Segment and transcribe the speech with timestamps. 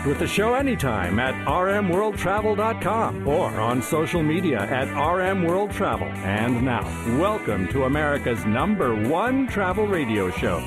[0.00, 6.10] Connect with the show anytime at rmworldtravel.com or on social media at rmworldtravel.
[6.24, 6.84] And now,
[7.18, 10.60] welcome to America's number one travel radio show.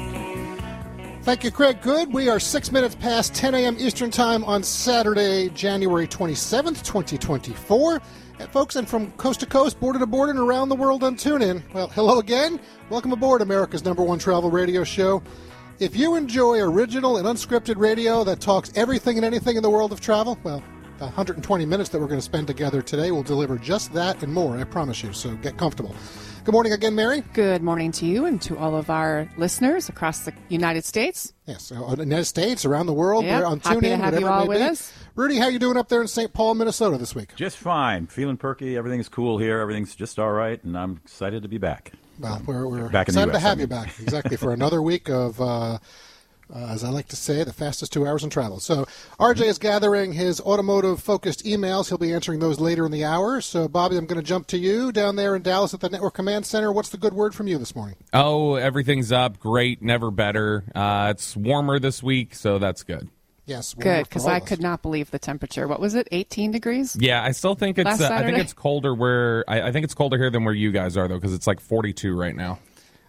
[1.24, 1.82] Thank you, Craig.
[1.82, 2.14] Good.
[2.14, 3.76] We are six minutes past 10 a.m.
[3.80, 8.02] Eastern Time on Saturday, January 27th, 2024.
[8.40, 11.16] And folks, and from coast to coast, border to border, and around the world on
[11.16, 11.62] TuneIn.
[11.74, 12.60] Well, hello again.
[12.90, 15.24] Welcome aboard America's number one travel radio show.
[15.84, 19.92] If you enjoy original and unscripted radio that talks everything and anything in the world
[19.92, 20.64] of travel, well,
[20.98, 24.34] the 120 minutes that we're going to spend together today will deliver just that and
[24.34, 25.12] more, I promise you.
[25.12, 25.94] So get comfortable.
[26.46, 27.20] Good morning again, Mary.
[27.34, 31.34] Good morning to you and to all of our listeners across the United States.
[31.48, 33.98] Yes, so in the United States, around the world, Yep, we're on happy to TuneIn,
[33.98, 34.64] have you whatever it all may with be.
[34.64, 34.94] us.
[35.16, 36.32] Rudy, how you doing up there in St.
[36.32, 37.36] Paul, Minnesota this week?
[37.36, 38.08] Just fine.
[38.08, 38.78] Feeling perky.
[38.78, 39.60] Everything's cool here.
[39.60, 41.92] Everything's just all right, and I'm excited to be back.
[42.24, 44.00] Well, we're, we're Back in the excited to have I you back.
[44.00, 45.80] Exactly for another week of, uh, uh,
[46.54, 48.60] as I like to say, the fastest two hours in travel.
[48.62, 48.86] So
[49.20, 51.90] RJ is gathering his automotive-focused emails.
[51.90, 53.42] He'll be answering those later in the hour.
[53.42, 56.14] So Bobby, I'm going to jump to you down there in Dallas at the Network
[56.14, 56.72] Command Center.
[56.72, 57.96] What's the good word from you this morning?
[58.14, 59.40] Oh, everything's up.
[59.40, 59.82] Great.
[59.82, 60.64] Never better.
[60.74, 63.10] Uh, it's warmer this week, so that's good.
[63.46, 65.68] Yes, warmer Good, because I could not believe the temperature.
[65.68, 66.08] What was it?
[66.12, 66.96] 18 degrees?
[66.98, 68.00] Yeah, I still think it's.
[68.00, 70.72] Uh, I think it's colder where I, I think it's colder here than where you
[70.72, 72.60] guys are though, because it's like 42 right now.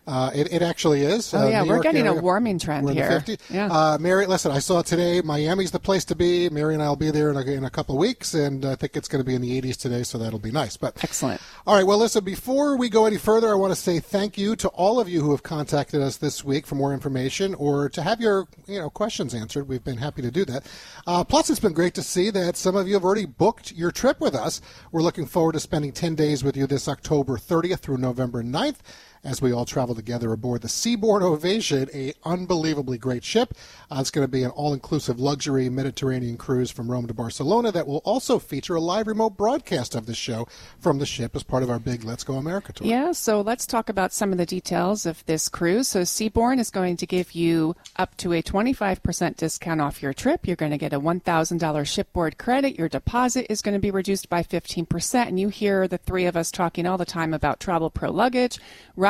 [0.07, 1.33] Uh, it, it actually is.
[1.33, 3.09] Oh, Uh, yeah, New we're York getting a warming trend here.
[3.09, 3.55] The 50.
[3.55, 3.69] Yeah.
[3.73, 6.51] Uh, Mary, listen, I saw today Miami's the place to be.
[6.51, 8.75] Mary and I will be there in a, in a couple of weeks, and I
[8.75, 10.77] think it's going to be in the 80s today, so that'll be nice.
[10.77, 11.41] But Excellent.
[11.67, 14.57] All right, well, listen, before we go any further, I want to say thank you
[14.57, 18.03] to all of you who have contacted us this week for more information or to
[18.03, 19.69] have your you know questions answered.
[19.69, 20.67] We've been happy to do that.
[21.07, 23.91] Uh, plus, it's been great to see that some of you have already booked your
[23.91, 24.61] trip with us.
[24.93, 28.77] We're looking forward to spending 10 days with you this October 30th through November 9th
[29.25, 33.55] as we all travel together aboard the Seabourn Ovation, a unbelievably great ship.
[33.91, 37.87] Uh, it's going to be an all-inclusive luxury Mediterranean cruise from Rome to Barcelona that
[37.87, 40.47] will also feature a live remote broadcast of the show
[40.79, 42.87] from the ship as part of our big Let's Go America tour.
[42.87, 45.89] Yeah, so let's talk about some of the details of this cruise.
[45.89, 50.47] So, Seabourn is going to give you up to a 25% discount off your trip.
[50.47, 52.79] You're going to get a $1,000 shipboard credit.
[52.79, 55.29] Your deposit is going to be reduced by 15%.
[55.29, 58.59] And you hear the three of us talking all the time about Travel Pro luggage.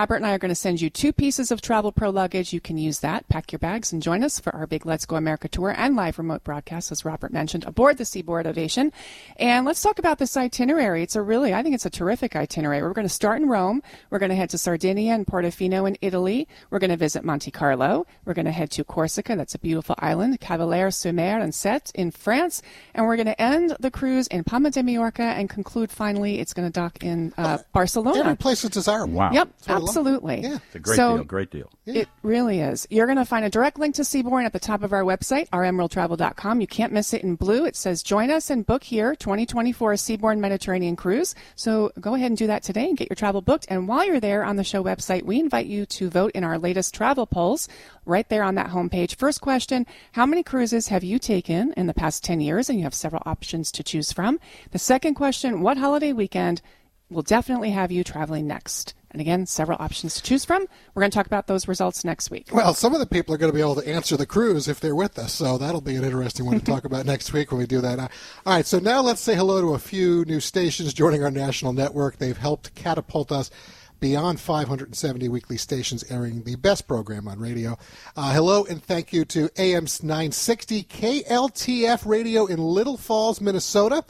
[0.05, 2.53] Robert and I are going to send you two pieces of Travel Pro luggage.
[2.53, 5.17] You can use that, pack your bags, and join us for our big Let's Go
[5.17, 8.93] America tour and live remote broadcast, as Robert mentioned, aboard the Seabourn Ovation.
[9.39, 11.03] And let's talk about this itinerary.
[11.03, 12.83] It's a really, I think it's a terrific itinerary.
[12.83, 13.83] We're going to start in Rome.
[14.11, 16.49] We're going to head to Sardinia and Portofino in Italy.
[16.69, 18.07] We're going to visit Monte Carlo.
[18.27, 19.37] We're going to head to Corsica.
[19.37, 20.39] That's a beautiful island.
[20.39, 22.61] Cavalaire-sur-Mer and Sète in France.
[22.95, 26.53] And we're going to end the cruise in Palma de Mallorca and conclude finally, it's
[26.53, 28.21] going to dock in uh, Barcelona.
[28.21, 29.15] Every place is desirable.
[29.15, 29.31] Wow.
[29.33, 29.94] Yep, what I love.
[29.97, 30.43] Absolutely.
[30.43, 30.59] Yeah.
[30.67, 31.25] It's a great so, deal.
[31.25, 31.71] Great deal.
[31.87, 32.87] It really is.
[32.91, 35.49] You're going to find a direct link to Seabourn at the top of our website,
[35.51, 36.61] rmworldtravel.com.
[36.61, 37.65] You can't miss it in blue.
[37.65, 41.35] It says join us and book here 2024 Seabourn Mediterranean Cruise.
[41.57, 43.67] So go ahead and do that today and get your travel booked.
[43.69, 46.59] And while you're there on the show website, we invite you to vote in our
[46.59, 47.69] latest travel polls
[48.05, 49.17] right there on that homepage.
[49.17, 52.69] First question, how many cruises have you taken in the past 10 years?
[52.69, 54.41] And you have several options to choose from.
[54.71, 56.63] The second question, what holiday weekend
[57.11, 58.95] will definitely have you traveling next?
[59.15, 60.67] And again, several options to choose from.
[60.93, 62.49] We're going to talk about those results next week.
[62.53, 64.81] Well, some of the people are going to be able to answer the cruise if
[64.81, 67.61] they're with us, so that'll be an interesting one to talk about next week when
[67.61, 68.01] we do that.
[68.01, 68.09] All
[68.45, 72.19] right, so now let's say hello to a few new stations joining our national network.
[72.19, 73.53] They've helped catapult us
[74.01, 77.79] beyond 570 weekly stations airing the best program on radio.
[78.17, 84.05] Uh, hello and thank you to AM 960 KLTF Radio in Little Falls, Minnesota.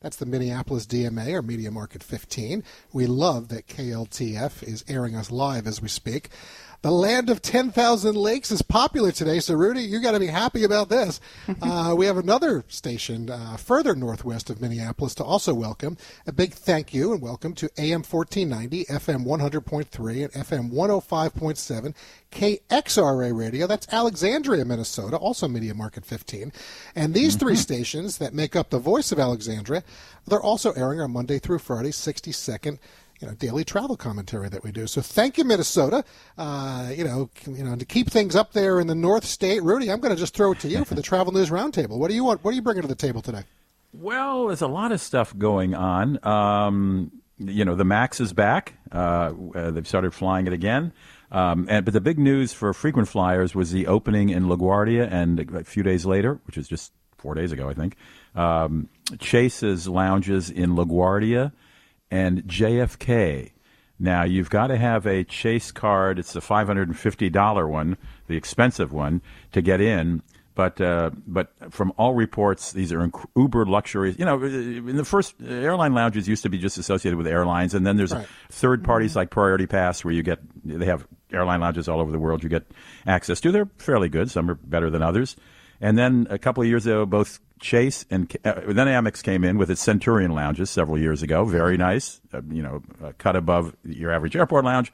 [0.00, 2.64] That's the Minneapolis DMA, or Media Market 15.
[2.90, 6.30] We love that KLTF is airing us live as we speak.
[6.82, 10.64] The land of 10,000 lakes is popular today, so Rudy, you got to be happy
[10.64, 11.20] about this.
[11.62, 15.96] Uh, we have another station uh, further northwest of Minneapolis to also welcome.
[16.26, 21.94] A big thank you and welcome to AM 1490, FM 100.3, and FM 105.7,
[22.30, 23.66] KXRA Radio.
[23.66, 26.52] That's Alexandria, Minnesota, also Media Market 15.
[26.94, 29.82] And these three stations that make up the voice of Alexandria,
[30.26, 32.78] they're also airing our Monday through Friday 60 second
[33.20, 34.86] you know, daily travel commentary that we do.
[34.86, 36.04] So thank you, Minnesota.
[36.38, 39.62] Uh, you know, you know, to keep things up there in the North State.
[39.62, 41.98] Rudy, I'm going to just throw it to you for the Travel News Roundtable.
[41.98, 42.42] What do you want?
[42.42, 43.42] What are you bringing to the table today?
[43.92, 46.24] Well, there's a lot of stuff going on.
[46.24, 48.74] Um, you know, the Max is back.
[48.92, 50.92] Uh, uh, they've started flying it again.
[51.32, 55.40] Um, and, but the big news for frequent flyers was the opening in LaGuardia, and
[55.54, 57.96] a few days later, which was just four days ago, I think,
[58.34, 58.88] um,
[59.18, 61.52] Chase's lounges in LaGuardia
[62.10, 63.52] and JFK.
[63.98, 66.18] Now you've got to have a Chase card.
[66.18, 67.98] It's the five hundred and fifty dollar one,
[68.28, 69.20] the expensive one,
[69.52, 70.22] to get in.
[70.54, 74.18] But uh, but from all reports, these are uber luxuries.
[74.18, 77.26] You know, uh, in the first uh, airline lounges used to be just associated with
[77.26, 78.26] airlines, and then there's Right.
[78.50, 79.20] third parties mm-hmm.
[79.20, 82.42] like Priority Pass, where you get they have airline lounges all over the world.
[82.42, 82.66] You get
[83.06, 83.52] access to.
[83.52, 84.30] They're fairly good.
[84.30, 85.36] Some are better than others.
[85.80, 89.58] And then a couple of years ago, both Chase and uh, then Amex came in
[89.58, 91.44] with its Centurion lounges several years ago.
[91.44, 94.92] Very nice, uh, you know, uh, cut above your average airport lounge.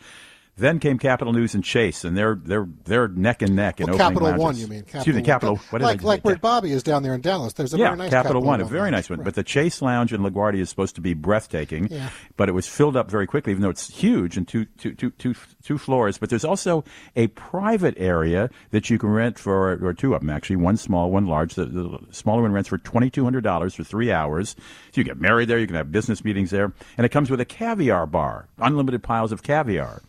[0.59, 3.97] Then came Capital News and Chase, and they're they're they're neck and neck in Well,
[3.97, 4.43] opening Capital lounges.
[4.43, 4.79] One, you mean?
[4.81, 5.25] Excuse me, One.
[5.25, 5.57] Capital.
[5.69, 7.53] What like like where Bobby is down there in Dallas.
[7.53, 9.19] There's a Yeah, very nice Capital, One, a One very nice one.
[9.19, 9.27] Right.
[9.27, 11.89] But the Chase Lounge in LaGuardia is supposed to be breathtaking.
[11.91, 12.09] Yeah.
[12.39, 15.11] But it was filled up very quickly, even though it's huge and two, two, two,
[15.11, 16.17] two, two floors.
[16.17, 16.85] But there's also
[17.17, 21.11] a private area that you can rent for, or two of them actually, one small,
[21.11, 21.55] one large.
[21.55, 24.57] The, the smaller one rents for twenty two hundred dollars for three hours.
[24.93, 27.43] So you get married there, you can have business meetings there, and it comes with
[27.43, 30.01] a caviar bar, unlimited piles of caviar.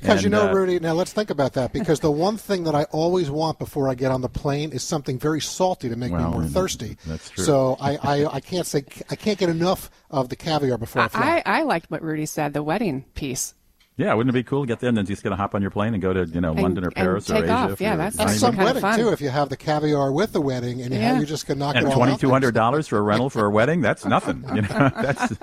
[0.00, 1.72] Because you know, uh, Rudy, now let's think about that.
[1.72, 4.82] Because the one thing that I always want before I get on the plane is
[4.82, 6.96] something very salty to make me more thirsty.
[7.06, 7.44] that's true.
[7.44, 11.08] So I, I, I can't say I can't get enough of the caviar before I
[11.08, 11.42] fly.
[11.44, 13.54] I, I liked what Rudy said, the wedding piece.
[13.96, 15.70] Yeah, wouldn't it be cool to get there and then just gonna hop on your
[15.70, 17.48] plane and go to you know London or and Paris or Asia?
[17.52, 17.80] off.
[17.80, 18.98] Yeah, that's- and some kinda wedding fun.
[18.98, 19.08] too.
[19.10, 21.12] If you have the caviar with the wedding, and you Yeah.
[21.12, 22.20] have, you just can knock and it all twenty out.
[22.20, 25.34] two hundred dollars for a rental for a wedding that's nothing you know that's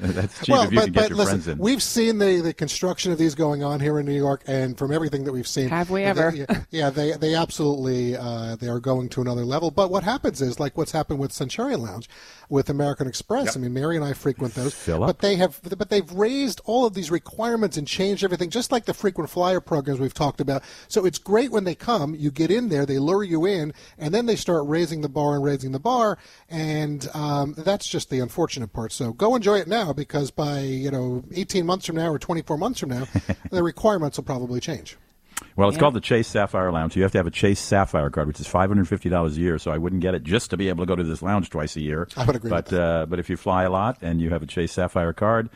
[0.00, 2.18] that's cheap Well, if you but, can get but your listen, friends in we've seen
[2.18, 5.32] the, the construction of these going on here in New York, and from everything that
[5.32, 6.32] we've seen, Have we ever?
[6.34, 9.70] yeah, yeah, they they absolutely uh, they are going to another level.
[9.70, 12.08] But what happens is like what's happened with Centurion Lounge,
[12.48, 13.56] with American Express.
[13.56, 15.08] I mean, Mary and I frequent those, Fill up.
[15.08, 18.86] but they have but they've raised all of these requirements and changed everything, just like
[18.86, 20.62] the frequent flyer programs we've talked about.
[20.88, 24.12] So it's great when they come, you get in there, they lure you in, and
[24.14, 26.18] then they start raising the bar and raising the bar,
[26.48, 28.92] and um, that's just the unfortunate part.
[28.92, 32.58] So go enjoy it now because by you know 18 months from now or 24
[32.58, 33.04] months from now,
[33.50, 34.96] the requirements will probably change.
[35.56, 35.80] well it's Yeah.
[35.80, 38.46] called the chase sapphire lounge you have to have a chase sapphire card which is
[38.46, 41.02] $550 a year so i wouldn't get it just to be able to go to
[41.02, 43.64] this lounge twice a year I would agree with but uh, but if you fly
[43.64, 45.50] a lot and you have a chase sapphire card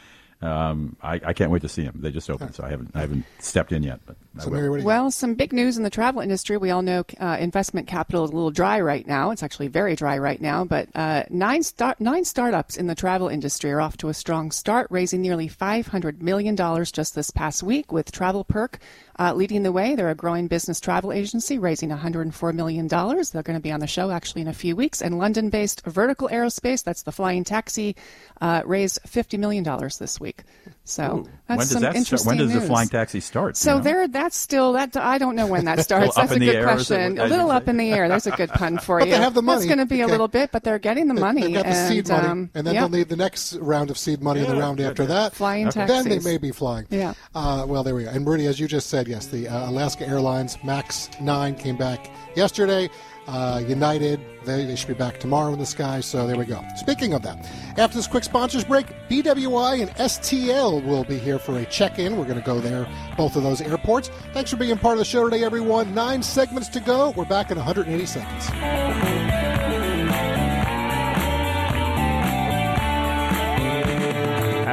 [0.46, 1.98] um, I, I can't wait to see them.
[2.00, 4.00] They just opened, so I haven't I haven't stepped in yet.
[4.06, 4.50] But So.
[4.50, 6.56] Mary, what do you Well, some big news in the travel industry.
[6.56, 9.31] We all know uh, investment capital is a little dry right now.
[9.31, 10.64] It's actually very dry right now.
[10.64, 14.50] But uh, nine start nine startups in the travel industry are off to a strong
[14.50, 17.92] start, raising nearly five hundred million dollars just this past week.
[17.92, 18.78] With Travel Perk
[19.18, 22.52] uh, leading the way, they're a growing business travel agency, raising one hundred and four
[22.52, 23.30] million dollars.
[23.30, 25.00] They're going to be on the show actually in a few weeks.
[25.02, 27.96] And London-based Vertical Aerospace, that's the flying taxi,
[28.40, 30.42] uh, raised fifty million dollars this week.
[30.88, 31.97] So that's when does some that start?
[31.97, 33.56] interesting When does the flying taxi start?
[33.56, 33.83] So you know?
[33.83, 34.97] there, that's still that.
[34.97, 36.15] I don't know when that starts.
[36.15, 36.94] That's a good air, is it?
[36.94, 37.19] question.
[37.19, 38.09] A little up in the air.
[38.09, 39.15] There's a good pun for But you.
[39.15, 39.67] they have the That's money.
[39.67, 41.43] going to be a little bit, but they're getting the money.
[41.43, 42.81] They've got the and, seed money, um, and then yeah.
[42.83, 45.09] they'll need the next round of seed money in the round good, after yeah.
[45.09, 45.35] that.
[45.35, 46.87] Flying Then they may be flying.
[46.88, 47.15] Yeah.
[47.35, 48.11] Uh, well, there we go.
[48.11, 52.11] And Rudy, as you just said, yes, the uh, Alaska Airlines Max 9 came back
[52.37, 52.88] yesterday.
[53.26, 56.00] Uh, United, they, they should be back tomorrow in the sky.
[56.00, 56.64] So there we go.
[56.76, 57.38] Speaking of that,
[57.76, 62.16] after this quick sponsors break, BWI and STL will be here for a check in.
[62.16, 64.11] We're going to go there, both of those airports.
[64.33, 65.95] Thanks for being part of the show today, everyone.
[65.95, 67.11] Nine segments to go.
[67.11, 68.50] We're back in 180 seconds.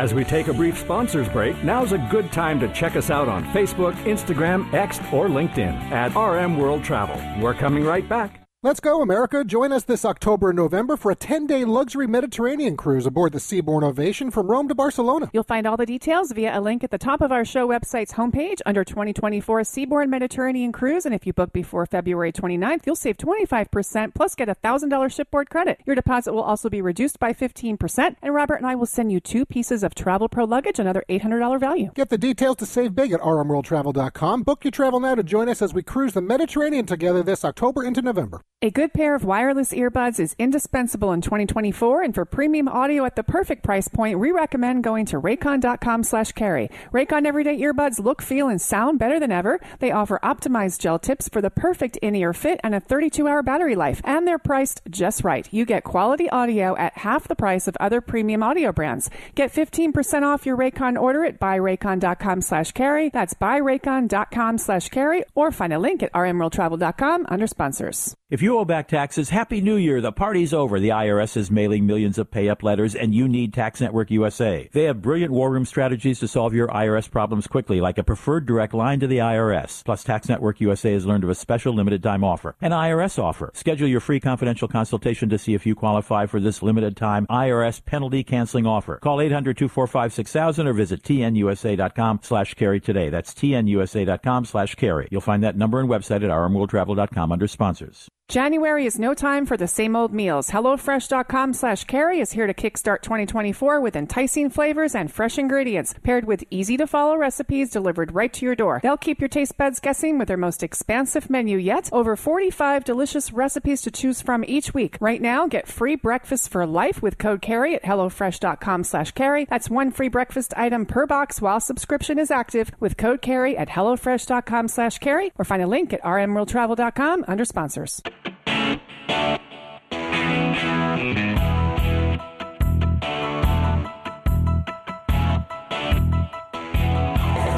[0.04, 3.30] As we take a brief sponsors break, now's a good time to check us out
[3.30, 7.16] on Facebook, Instagram, X, or LinkedIn at RM World Travel.
[7.42, 8.43] We're coming right back.
[8.66, 9.44] Let's go, America.
[9.44, 13.40] Join us this October and November for a 10 day luxury Mediterranean cruise aboard the
[13.40, 15.30] Seabourn Ovation from Rome to Barcelona.
[15.34, 18.14] You'll find all the details via a link at the top of our show website's
[18.14, 21.06] homepage under 2024 Seabourn Mediterranean Cruise.
[21.06, 25.50] And if you book before February 29th, you'll save 25% plus get a $1,000 shipboard
[25.50, 25.82] credit.
[25.86, 28.16] Your deposit will also be reduced by 15%.
[28.22, 31.60] And Robert and I will send you two pieces of Travel Pro luggage, another $800
[31.60, 31.92] value.
[31.96, 34.44] Get the details to save big at rmworldtravel.com.
[34.44, 37.84] Book your travel now to join us as we cruise the Mediterranean together this October
[37.84, 38.40] into November.
[38.62, 43.18] A good pair of wireless earbuds is indispensable in 2024, and for premium audio at
[43.18, 46.72] the perfect price point, we recommend going to raycon.com slash carey.
[46.94, 49.60] Raycon everyday earbuds look, feel, and sound better than ever.
[49.80, 54.00] They offer optimized gel tips for the perfect in-ear fit and a 32-hour battery life,
[54.06, 55.46] and they're priced just right.
[55.52, 59.10] You get quality audio at half the price of other premium audio brands.
[59.36, 63.10] Get 15% off your Raycon order at buyraycon.com slash carey.
[63.10, 68.16] That's buyraycon.com slash carey, or find a link at rmworldtravel.com under sponsors.
[68.30, 69.32] If you You owe back taxes.
[69.32, 70.00] Happy New Year.
[70.00, 70.80] The party's over.
[70.80, 74.70] The IRS is mailing millions of pay up letters, and you need Tax Network USA.
[74.72, 78.46] They have brilliant war room strategies to solve your IRS problems quickly, like a preferred
[78.46, 79.84] direct line to the IRS.
[79.84, 83.50] Plus, Tax Network USA has learned of a special limited time offer, an IRS offer.
[83.56, 87.84] Schedule your free confidential consultation to see if you qualify for this limited time IRS
[87.84, 88.98] penalty canceling offer.
[88.98, 93.10] Call 800-245-6000 or visit tnusa.com slash carey today.
[93.10, 95.08] That's tnusa.com slash carey.
[95.10, 98.12] You'll find that number and website at rmworldtravel.com under sponsors.
[98.30, 100.50] January is no time for the same old meals.
[100.50, 106.26] HelloFresh.com slash carey is here to kickstart 2024 with enticing flavors and fresh ingredients, paired
[106.26, 108.80] with easy to follow recipes delivered right to your door.
[108.82, 111.90] They'll keep your taste buds guessing with their most expansive menu yet.
[111.92, 114.98] Over 45 delicious recipes to choose from each week.
[115.00, 119.46] Right now, get free breakfast for life with code carey at HelloFresh.com slash carey.
[119.48, 123.70] That's one free breakfast item per box while subscription is active with code carey at
[123.70, 128.02] HelloFresh.com slash carey or find a link at rmworldtravel.com under sponsors.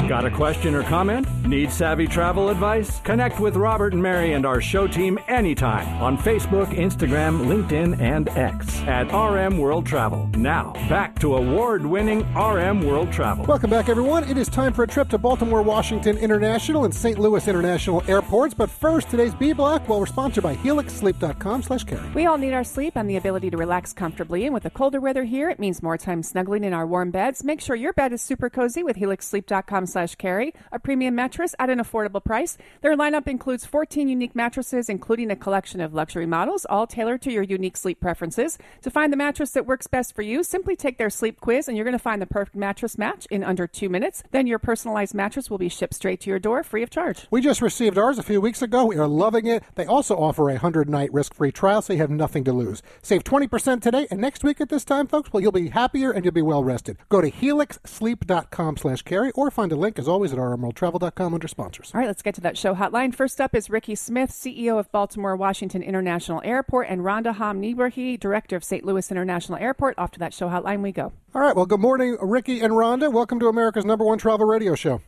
[0.08, 1.26] Got a question or comment?
[1.44, 3.00] Need savvy travel advice?
[3.00, 8.28] Connect with Robert and Mary and our show team anytime on Facebook, Instagram, LinkedIn, and
[8.28, 10.30] X at RM World Travel.
[10.36, 13.46] Now, back to award winning RM World Travel.
[13.46, 14.22] Welcome back, everyone.
[14.30, 17.18] It is time for a trip to Baltimore, Washington International and St.
[17.18, 18.54] Louis International Airports.
[18.54, 22.08] But first, today's B Block, well, we're sponsored by HelixSleep.com slash carey.
[22.14, 24.44] We all need our sleep and the ability to relax comfortably.
[24.44, 27.42] And with the colder weather here, it means more time snuggling in our warm beds.
[27.42, 31.70] Make sure your bed is super cozy with HelixSleep.com slash carey, a premium mattress at
[31.70, 32.58] an affordable price.
[32.82, 37.32] Their lineup includes 14 unique mattresses, including a collection of luxury models, all tailored to
[37.32, 38.58] your unique sleep preferences.
[38.82, 41.78] To find the mattress that works best for you, simply take their sleep quiz and
[41.78, 44.22] you're going to find the perfect mattress match in under two minutes.
[44.32, 47.26] Then your personalized mattress will be shipped straight to your door free of charge.
[47.30, 48.84] We just received ours a few weeks ago.
[48.84, 49.62] We are loving it.
[49.76, 52.82] They also offer a 100 night risk free trial, so you have nothing to lose.
[53.00, 56.22] Save 20% today, and next week at this time, folks, well, you'll be happier and
[56.22, 56.98] you'll be well rested.
[57.08, 61.92] Go to helixsleep.com slash carey or find a as always, at rmworldtravel.com under sponsors.
[61.94, 63.14] All right, let's get to that show hotline.
[63.14, 68.56] First up is Ricky Smith, CEO of Baltimore Washington International Airport, and Rhonda Hamm-Niebruegge, Director
[68.56, 68.84] of St.
[68.84, 69.98] Louis International Airport.
[69.98, 71.12] Off to that show hotline we go.
[71.34, 73.12] All right, well, good morning, Ricky and Rhonda.
[73.12, 75.00] Welcome to America's number one travel radio show.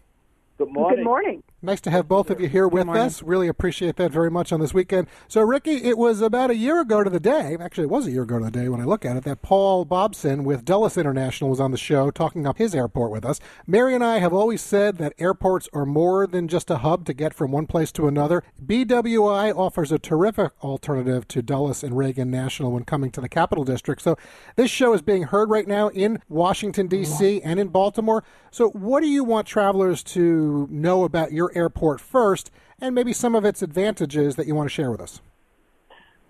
[0.59, 0.99] Good morning.
[0.99, 1.43] Good morning.
[1.61, 3.21] Nice to have both of you here with us.
[3.21, 5.09] Really appreciate that very much on this weekend.
[5.27, 7.57] So, Ricky, it was about a year ago to the day.
[7.59, 9.25] Actually, it was a year ago to the day when I look at it.
[9.25, 13.25] That Paul Bobson with Dulles International was on the show talking up his airport with
[13.25, 13.41] us.
[13.67, 17.13] Mary and I have always said that airports are more than just a hub to
[17.13, 18.45] get from one place to another.
[18.65, 23.65] BWI offers a terrific alternative to Dulles and Reagan National when coming to the Capital
[23.65, 24.01] District.
[24.01, 24.17] So,
[24.55, 27.43] this show is being heard right now in Washington D.C.
[27.43, 28.23] and in Baltimore.
[28.53, 32.51] So, what do you want travelers to know about your airport first,
[32.81, 35.21] and maybe some of its advantages that you want to share with us?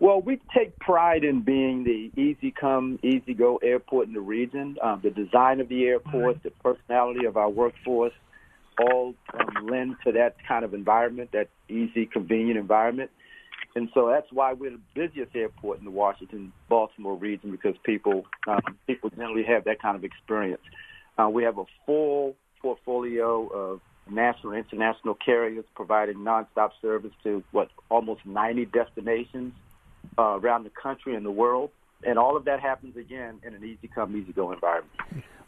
[0.01, 4.77] Well, we take pride in being the easy come, easy go airport in the region.
[4.81, 8.13] Um, the design of the airport, the personality of our workforce,
[8.81, 13.11] all um, lend to that kind of environment, that easy, convenient environment.
[13.75, 18.25] And so that's why we're the busiest airport in the Washington, Baltimore region because people
[18.47, 20.63] um, people generally have that kind of experience.
[21.19, 27.43] Uh, we have a full portfolio of national and international carriers providing nonstop service to
[27.53, 29.53] what almost 90 destinations
[30.19, 31.71] uh, around the country and the world.
[32.07, 34.93] And all of that happens again in an easy come, easy go environment.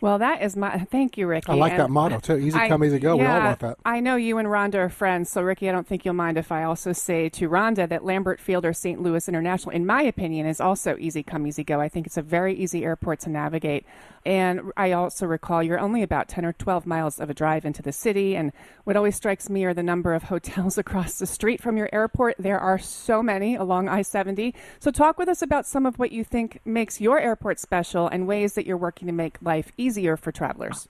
[0.00, 1.52] Well, that is my thank you, Ricky.
[1.52, 2.38] I like And that motto too.
[2.38, 3.16] Easy I- come, easy go.
[3.16, 3.76] we all yeah, want that.
[3.85, 6.50] I know you and Rhonda are friends, so Ricky, I don't think you'll mind if
[6.50, 9.00] I also say to Rhonda that Lambert Field or St.
[9.02, 11.80] Louis International, in my opinion, is also easy come, easy go.
[11.80, 13.85] I think it's a very easy airport to navigate.
[14.25, 17.80] And I also recall you're only about 10 or 12 miles of a drive into
[17.83, 18.37] the city.
[18.37, 18.52] And
[18.85, 22.37] what always strikes me are the number of hotels across the street from your airport.
[22.38, 24.54] There are so many along I 70.
[24.78, 28.26] So, talk with us about some of what you think makes your airport special and
[28.26, 30.88] ways that you're working to make life easier for travelers.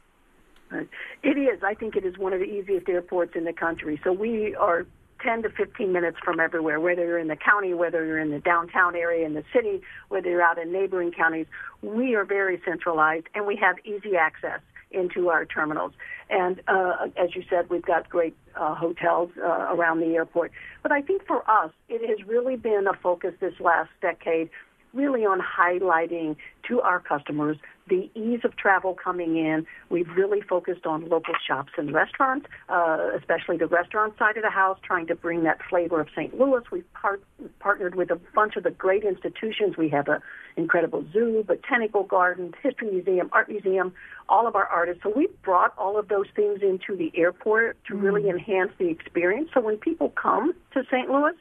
[1.23, 1.63] It is.
[1.63, 4.01] I think it is one of the easiest airports in the country.
[4.05, 4.87] So we are
[5.23, 8.39] 10 to 15 minutes from everywhere, whether you're in the county, whether you're in the
[8.39, 11.47] downtown area in the city, whether you're out in neighboring counties.
[11.83, 15.93] We are very centralized and we have easy access into our terminals.
[16.31, 20.53] And uh, as you said, we've got great uh, hotels uh, around the airport.
[20.83, 24.51] But I think for us, it has really been a focus this last decade
[24.93, 26.37] really on highlighting
[26.69, 27.57] to our customers
[27.91, 29.67] the ease of travel coming in.
[29.91, 34.51] We've really focused on local shops and restaurants, uh, especially the restaurant side of the
[34.51, 36.39] house, trying to bring that flavor of St.
[36.39, 36.63] Louis.
[36.71, 37.23] We've part-
[37.59, 39.77] partnered with a bunch of the great institutions.
[39.77, 40.21] We have an
[40.57, 43.93] incredible zoo, botanical gardens, history museum, art museum,
[44.29, 45.03] all of our artists.
[45.03, 49.51] So we've brought all of those things into the airport to really enhance the experience.
[49.53, 51.11] So when people come to St.
[51.11, 51.35] Louis,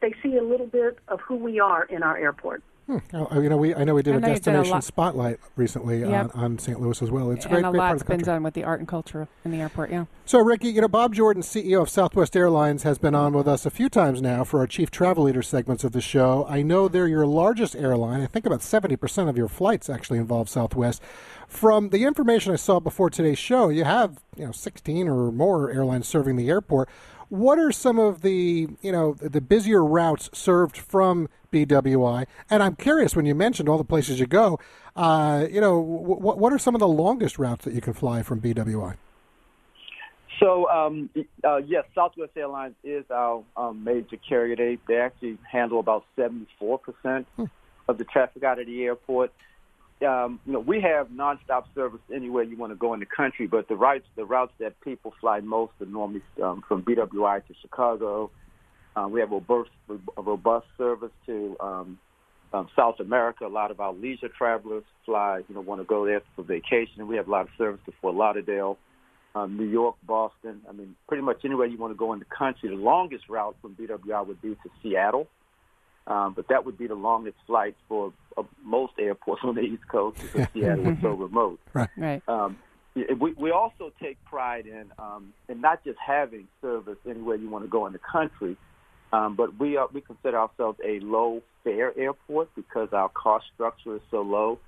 [0.00, 2.62] they see a little bit of who we are in our airport.
[2.86, 2.98] Hmm.
[3.14, 4.80] Oh, oh, you know, we I know we did I a you did a destination
[4.80, 6.36] spotlight recently Yep.
[6.36, 6.80] on, on St.
[6.80, 7.32] Louis as well.
[7.32, 9.50] It's a great, and a great lot's been done with the art and culture in
[9.50, 9.90] the airport.
[9.90, 10.04] Yeah.
[10.24, 13.66] So, Ricky, you know, Bob Jordan, CEO of Southwest Airlines, has been on with us
[13.66, 16.46] a few times now for our Chief Travel Leader segments of the show.
[16.48, 18.20] I know they're your largest airline.
[18.20, 21.02] I think about 70% of your flights actually involve Southwest.
[21.48, 25.70] From the information I saw before today's show, you have, you know, 16 or more
[25.72, 26.88] airlines serving the airport.
[27.28, 32.26] What are some of the, you know, the busier routes served from BWI?
[32.48, 34.60] And I'm curious, when you mentioned all the places you go,
[34.94, 38.22] uh, you know, w- what are some of the longest routes that you can fly
[38.22, 38.96] from BWI?
[40.38, 41.10] So, um,
[41.42, 44.54] uh, yes, Southwest Airlines is our um, major carrier.
[44.54, 47.24] They, they actually handle about 74%
[47.88, 49.32] of the traffic out of the airport.
[50.02, 53.46] Um, you know, we have nonstop service anywhere you want to go in the country,
[53.46, 57.54] but the routes, the routes that people fly most are normally um, from BWI to
[57.62, 58.30] Chicago.
[58.94, 59.70] Uh, we have robust,
[60.16, 61.98] robust service to um,
[62.52, 63.46] um, South America.
[63.46, 67.08] A lot of our leisure travelers fly, you know, want to go there for vacation.
[67.08, 68.78] We have a lot of service to Fort Lauderdale
[69.36, 70.62] um, New York, Boston.
[70.68, 72.70] I mean, pretty much anywhere you want to go in the country.
[72.70, 75.28] The longest route from BWI would be to Seattle,
[76.06, 79.86] um, but that would be the longest flight for uh, most airports on the East
[79.88, 81.60] Coast because Seattle is so remote.
[81.74, 81.90] Right.
[81.96, 82.22] Right.
[82.28, 82.58] Um,
[82.94, 87.64] we, we also take pride in um, in not just having service anywhere you want
[87.64, 88.56] to go in the country,
[89.12, 93.96] um, but we are we consider ourselves a low fare airport because our cost structure
[93.96, 94.58] is so low.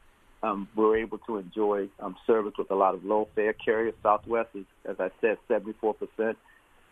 [0.43, 3.95] Um, we're able to enjoy um, service with a lot of low fare carriers.
[4.03, 6.37] Southwest is, as I said, 74 percent.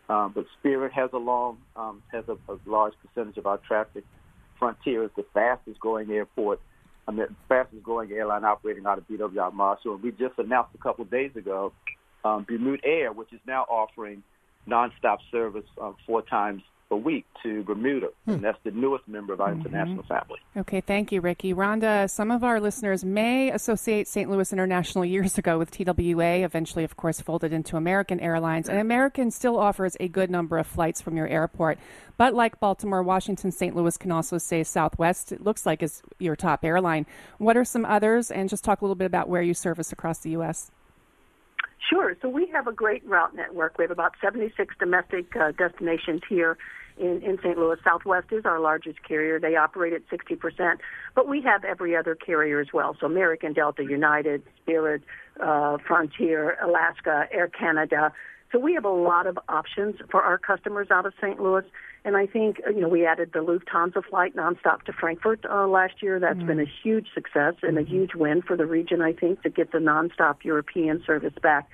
[0.08, 4.04] Um, but Spirit has a long um, has a, a large percentage of our traffic.
[4.58, 6.60] Frontier is the fastest growing airport,
[7.08, 9.94] I mean, fastest growing airline operating out of BWI Marshall.
[9.94, 11.72] And we just announced a couple of days ago
[12.24, 14.22] um, Bermuda Air, which is now offering
[14.68, 19.40] nonstop service um, four times a week to Bermuda, and that's the newest member of
[19.40, 20.38] our international family.
[20.56, 21.52] Okay, thank you, Ricky.
[21.52, 24.30] Rhonda, some of our listeners may associate St.
[24.30, 28.68] Louis International years ago with TWA, eventually, of course, folded into American Airlines.
[28.68, 31.78] And American still offers a good number of flights from your airport.
[32.16, 33.74] But like Baltimore, Washington, St.
[33.74, 37.04] Louis can also say Southwest, it looks like is your top airline.
[37.38, 38.30] What are some others?
[38.30, 40.70] And just talk a little bit about where you service across the U.S.
[41.90, 42.16] Sure.
[42.22, 43.78] So we have a great route network.
[43.78, 46.56] We have about 76 domestic uh, destinations here
[46.98, 47.58] in, in St.
[47.58, 47.76] Louis.
[47.84, 49.38] Southwest is our largest carrier.
[49.38, 50.78] They operate at 60%,
[51.14, 52.96] but we have every other carrier as well.
[52.98, 55.02] So American, Delta, United, Spirit,
[55.40, 58.12] uh, Frontier, Alaska, Air Canada.
[58.52, 61.40] So we have a lot of options for our customers out of St.
[61.40, 61.64] Louis.
[62.04, 65.94] And I think, you know, we added the Lufthansa flight nonstop to Frankfurt uh, last
[66.00, 66.20] year.
[66.20, 69.50] That's been a huge success and a huge win for the region, I think, to
[69.50, 71.68] get the nonstop European service back.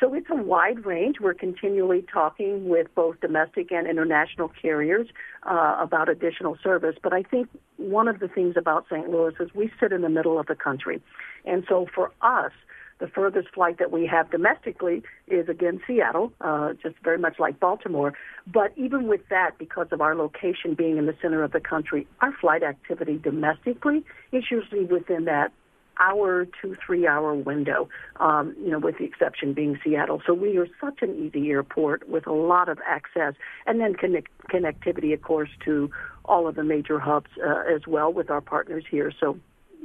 [0.00, 1.16] So it's a wide range.
[1.20, 5.08] We're continually talking with both domestic and international carriers
[5.42, 6.94] uh, about additional service.
[7.02, 9.10] But I think one of the things about St.
[9.10, 11.02] Louis is we sit in the middle of the country.
[11.44, 12.52] And so for us,
[13.00, 17.58] the furthest flight that we have domestically is again Seattle, uh, just very much like
[17.60, 18.12] Baltimore.
[18.46, 22.06] But even with that, because of our location being in the center of the country,
[22.20, 25.52] our flight activity domestically is usually within that
[26.00, 30.22] hour to three hour window, um, you know, with the exception being Seattle.
[30.26, 33.34] So we are such an easy airport with a lot of access
[33.66, 35.90] and then connect- connectivity, of course, to
[36.24, 39.12] all of the major hubs uh, as well with our partners here.
[39.18, 39.38] So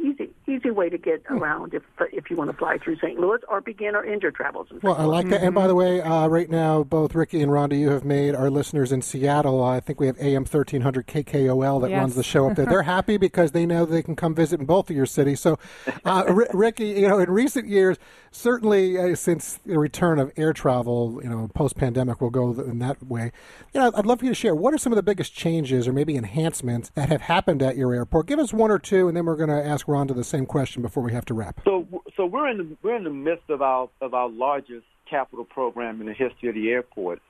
[0.04, 3.20] easy, easy way to get around if if you want to fly through St.
[3.20, 4.68] Louis or begin or end your travels.
[4.70, 4.84] In St.
[4.84, 5.42] Well, I like that.
[5.42, 8.50] And by the way, uh, right now, both Ricky and Rhonda, you have made our
[8.50, 9.64] listeners in Seattle.
[9.64, 12.00] I think we have AM 1300 KKOL that Yes.
[12.00, 12.66] runs the show up there.
[12.66, 15.40] They're happy because they know they can come visit in both of your cities.
[15.40, 15.58] So,
[16.06, 17.98] uh, R- Ricky, you know, in recent years,
[18.32, 22.80] certainly uh, since the return of air travel, you know, post pandemic, we'll go in
[22.80, 23.32] that way.
[23.74, 25.88] You know, I'd love for you to share what are some of the biggest changes
[25.88, 28.28] or maybe enhancements that have happened at your airport.
[28.28, 30.82] Give us one or two, and then we're going to ask Rhonda the same question
[30.82, 31.62] before we have to wrap.
[31.64, 35.46] So, so we're in the we're in the midst of our of our largest capital
[35.46, 37.22] program in the history of the airport,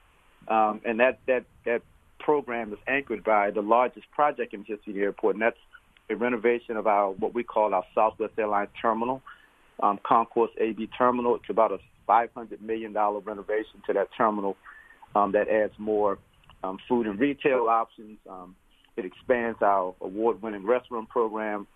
[0.47, 1.81] um, and that that that
[2.19, 5.57] program is anchored by the largest project in the history of the airport, and that's
[6.09, 9.21] a renovation of our what we call our Southwest Airlines terminal,
[9.81, 11.35] um, Concourse AB terminal.
[11.35, 14.55] It's about a five hundred million dollar renovation to that terminal
[15.15, 16.17] um, that adds more
[16.63, 18.17] um, food and retail options.
[18.29, 18.55] Um,
[18.95, 21.67] it expands our award-winning restaurant program.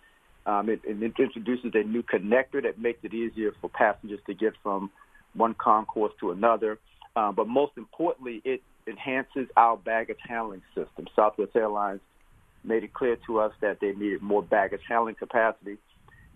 [0.48, 4.54] Um, it, it introduces a new connector that makes it easier for passengers to get
[4.64, 4.90] from
[5.34, 6.80] one concourse to another.
[7.18, 11.08] Um, but most importantly, it enhances our baggage handling system.
[11.16, 12.00] Southwest Airlines
[12.64, 15.78] made it clear to us that they needed more baggage handling capacity,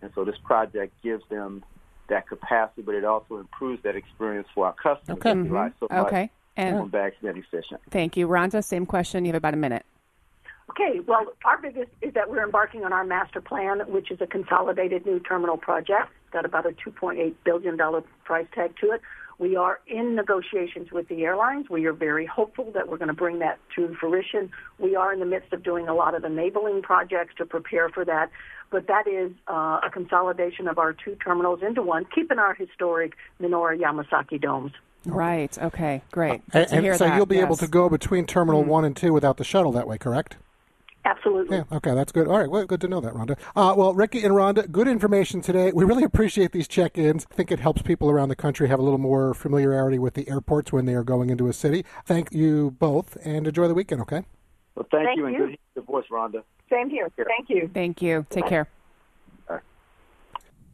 [0.01, 1.63] and so this project gives them
[2.09, 5.19] that capacity, but it also improves that experience for our customers.
[5.19, 5.33] Okay.
[5.33, 6.29] rely so Okay.
[6.57, 7.79] And bags being efficient.
[7.89, 8.27] thank you.
[8.27, 9.23] Rhonda, same question.
[9.23, 9.85] You have about a minute.
[10.71, 14.27] Okay, well, our biggest is that we're embarking on our master plan, which is a
[14.27, 16.11] consolidated new terminal project.
[16.23, 17.77] It's got about a $2.8 billion
[18.23, 19.01] price tag to it.
[19.37, 21.69] We are in negotiations with the airlines.
[21.69, 24.49] We are very hopeful that we're going to bring that to fruition.
[24.79, 28.05] We are in the midst of doing a lot of enabling projects to prepare for
[28.05, 28.29] that.
[28.69, 33.13] But that is uh, a consolidation of our two terminals into one, keeping our historic
[33.41, 34.71] Minoru Yamasaki domes.
[35.05, 35.57] Right.
[35.57, 36.01] Okay.
[36.11, 36.49] Great.
[36.51, 37.17] Good And, to and so that.
[37.17, 39.97] you'll be able to go between Terminal 1 and 2 without the shuttle that way,
[39.97, 40.37] correct?
[41.03, 41.57] Absolutely.
[41.57, 42.27] Yeah, okay, that's good.
[42.27, 43.37] All right, well, good to know that, Rhonda.
[43.55, 45.71] Uh, well, Ricky and Rhonda, good information today.
[45.73, 47.25] We really appreciate these check ins.
[47.31, 50.29] I think it helps people around the country have a little more familiarity with the
[50.29, 51.85] airports when they are going into a city.
[52.05, 54.23] Thank you both, and enjoy the weekend, okay?
[54.75, 55.39] Well, thank, Thank you, and you.
[55.39, 56.43] good to hear your voice, Rhonda.
[56.69, 57.09] Same here.
[57.17, 57.69] Thank you.
[57.73, 58.25] Thank you.
[58.29, 58.67] Take care.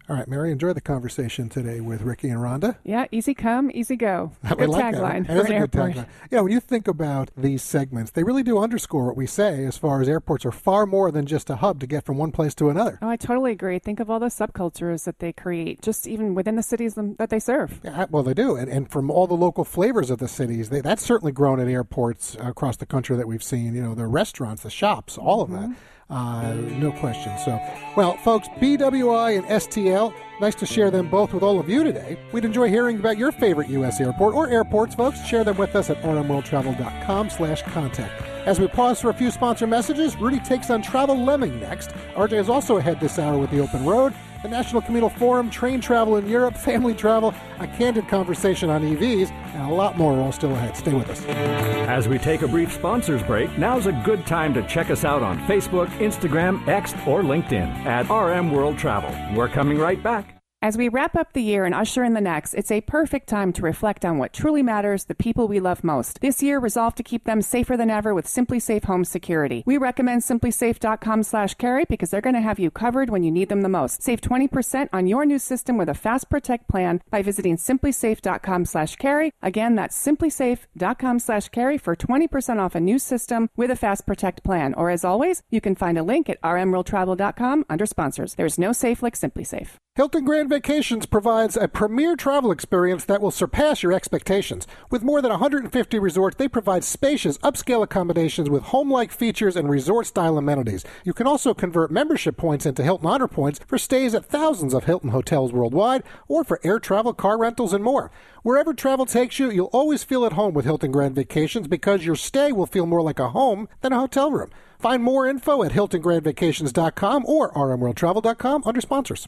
[0.09, 2.77] All right, Mary, enjoy the conversation today with Ricky and Rhonda.
[2.85, 3.07] Yeah.
[3.11, 4.31] Easy come, easy go.
[4.57, 5.01] Good like that.
[5.01, 5.91] tagline It for an a good airport.
[5.95, 6.07] tagline.
[6.31, 9.77] Yeah, when you think about these segments, they really do underscore what we say as
[9.77, 12.55] far as airports are far more than just a hub to get from one place
[12.55, 12.97] to another.
[13.01, 13.79] Oh, I totally agree.
[13.79, 17.39] Think of all the subcultures that they create, just even within the cities that they
[17.39, 17.81] serve.
[17.83, 20.79] Yeah, well, they do, and, and from all the local flavors of the cities, they,
[20.79, 23.75] that's certainly grown at airports across the country that we've seen.
[23.75, 25.73] You know, the restaurants, the shops, all of that, mm-hmm.
[26.09, 27.37] Uh, no question.
[27.39, 27.59] So,
[27.95, 32.17] well, folks, BWI and STL, nice to share them both with all of you today.
[32.31, 33.99] We'd enjoy hearing about your favorite U.S.
[33.99, 35.21] airport or airports, folks.
[35.25, 38.23] Share them with us at rmworldtravel.com/contact.
[38.47, 41.89] As we pause for a few sponsor messages, Rudy takes on Travel Lemming next.
[42.15, 45.81] RJ is also ahead this hour with the Open Road, the National Communal Forum, train
[45.81, 50.31] travel in Europe, family travel, a candid conversation on EVs, and a lot more all
[50.31, 50.75] still ahead.
[50.75, 51.23] Stay with us.
[51.25, 55.23] As we take a brief sponsors break, now's a good time to check us out
[55.23, 59.13] on Facebook, Instagram, X, or LinkedIn at RM World Travel.
[59.35, 60.36] We're coming right back.
[60.67, 63.53] As we wrap up the year and usher in the next, it's a perfect time
[63.53, 66.19] to reflect on what truly matters, the people we love most.
[66.19, 69.63] This year, resolve to keep them safer than ever with SimpliSafe Home Security.
[69.65, 73.47] We recommend simplisafe.com slash carey because they're going to have you covered when you need
[73.47, 74.01] them the most.
[74.01, 78.97] Save 20% on your new system with a Fast Protect plan by visiting simplisafe.com slash
[78.97, 79.31] carey.
[79.41, 84.43] Again, that's simplisafe.com slash carey for 20% off a new system with a Fast Protect
[84.43, 84.73] plan.
[84.73, 88.35] Or as always, you can find a link at rmworldtravel.com under sponsors.
[88.35, 89.77] There's no safe like SimpliSafe.
[89.97, 94.67] Hilton Grand Vacations provides a premier travel experience that will surpass your expectations.
[94.91, 99.67] With more than 150 resorts, they provide spacious, upscale accommodations with home like features and
[99.67, 100.85] resort style amenities.
[101.03, 104.83] You can also convert membership points into Hilton Honor Points for stays at thousands of
[104.83, 108.11] Hilton hotels worldwide or for air travel, car rentals, and more.
[108.43, 112.15] Wherever travel takes you, you'll always feel at home with Hilton Grand Vacations because your
[112.15, 114.51] stay will feel more like a home than a hotel room.
[114.79, 119.27] Find more info at HiltonGrandVacations.com or RMWorldTravel.com under sponsors.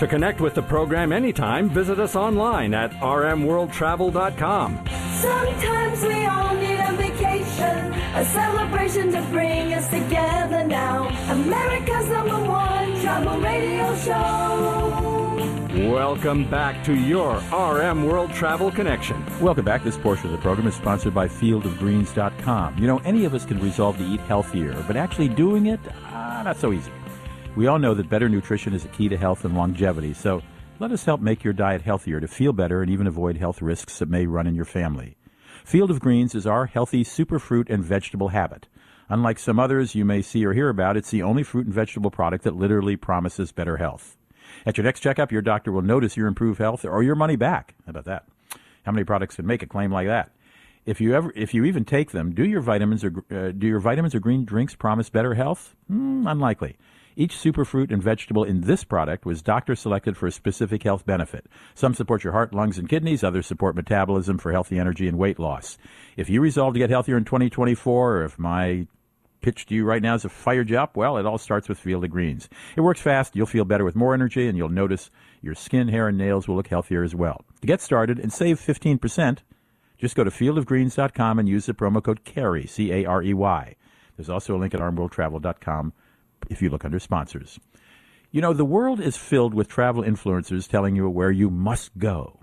[0.00, 4.84] To connect with the program anytime, visit us online at rmworldtravel.com.
[5.14, 11.08] Sometimes we all need a vacation, a celebration to bring us together now.
[11.30, 14.93] America's number one travel radio show.
[15.74, 19.20] Welcome back to your RM World Travel Connection.
[19.40, 19.82] Welcome back.
[19.82, 22.78] This portion of the program is sponsored by fieldofgreens.com.
[22.78, 26.42] You know, any of us can resolve to eat healthier, but actually doing it, ah,
[26.44, 26.92] not so easy.
[27.56, 30.42] We all know that better nutrition is a key to health and longevity, so
[30.78, 33.98] let us help make your diet healthier to feel better and even avoid health risks
[33.98, 35.16] that may run in your family.
[35.64, 38.68] Field of Greens is our healthy superfruit and vegetable habit.
[39.08, 42.12] Unlike some others you may see or hear about, it's the only fruit and vegetable
[42.12, 44.16] product that literally promises better health.
[44.66, 47.74] At your next checkup, your doctor will notice your improved health or your money back.
[47.86, 48.24] How about that?
[48.84, 50.30] How many products can make a claim like that?
[50.86, 53.80] If you ever, if you even take them, do your vitamins or uh, do your
[53.80, 55.74] vitamins or green drinks promise better health?
[55.88, 56.76] Hmm, unlikely.
[57.16, 61.46] Each superfruit and vegetable in this product was doctor selected for a specific health benefit.
[61.74, 63.22] Some support your heart, lungs, and kidneys.
[63.22, 65.78] Others support metabolism for healthy energy and weight loss.
[66.16, 68.88] If you resolve to get healthier in 2024, or if my
[69.44, 72.02] pitch to you right now is a fire job, well, it all starts with Field
[72.02, 72.48] of Greens.
[72.76, 73.36] It works fast.
[73.36, 75.10] You'll feel better with more energy, and you'll notice
[75.42, 77.44] your skin, hair, and nails will look healthier as well.
[77.60, 79.40] To get started and save 15%,
[79.98, 83.76] just go to fieldofgreens.com and use the promo code CAREY, C A R E Y.
[84.16, 85.92] There's also a link at rmworldtravel.com
[86.48, 87.60] if you look under sponsors.
[88.30, 92.40] You know, the world is filled with travel influencers telling you where you must go.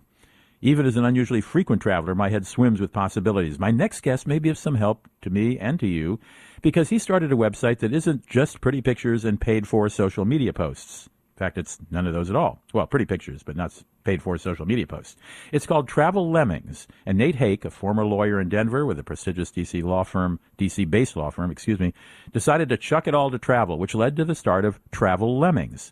[0.63, 3.57] Even as an unusually frequent traveler, my head swims with possibilities.
[3.57, 6.19] My next guest may be of some help to me and to you
[6.61, 10.53] because he started a website that isn't just pretty pictures and paid for social media
[10.53, 11.09] posts.
[11.35, 12.61] In fact, it's none of those at all.
[12.71, 15.15] Well, pretty pictures, but not paid for social media posts.
[15.51, 19.49] It's called Travel Lemmings, and Nate Hake, a former lawyer in Denver with a prestigious
[19.49, 21.95] DC law firm, DC based law firm, excuse me,
[22.31, 25.91] decided to chuck it all to travel, which led to the start of Travel Lemmings.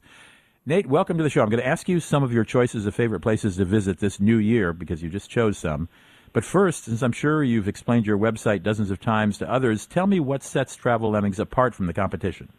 [0.70, 1.42] Nate, welcome to the show.
[1.42, 4.20] I'm going to ask you some of your choices of favorite places to visit this
[4.20, 5.90] new year because you just chose some.
[6.32, 10.06] But first, since I'm sure you've explained your website dozens of times to others, tell
[10.06, 12.50] me what sets Travel Lemmings apart from the competition.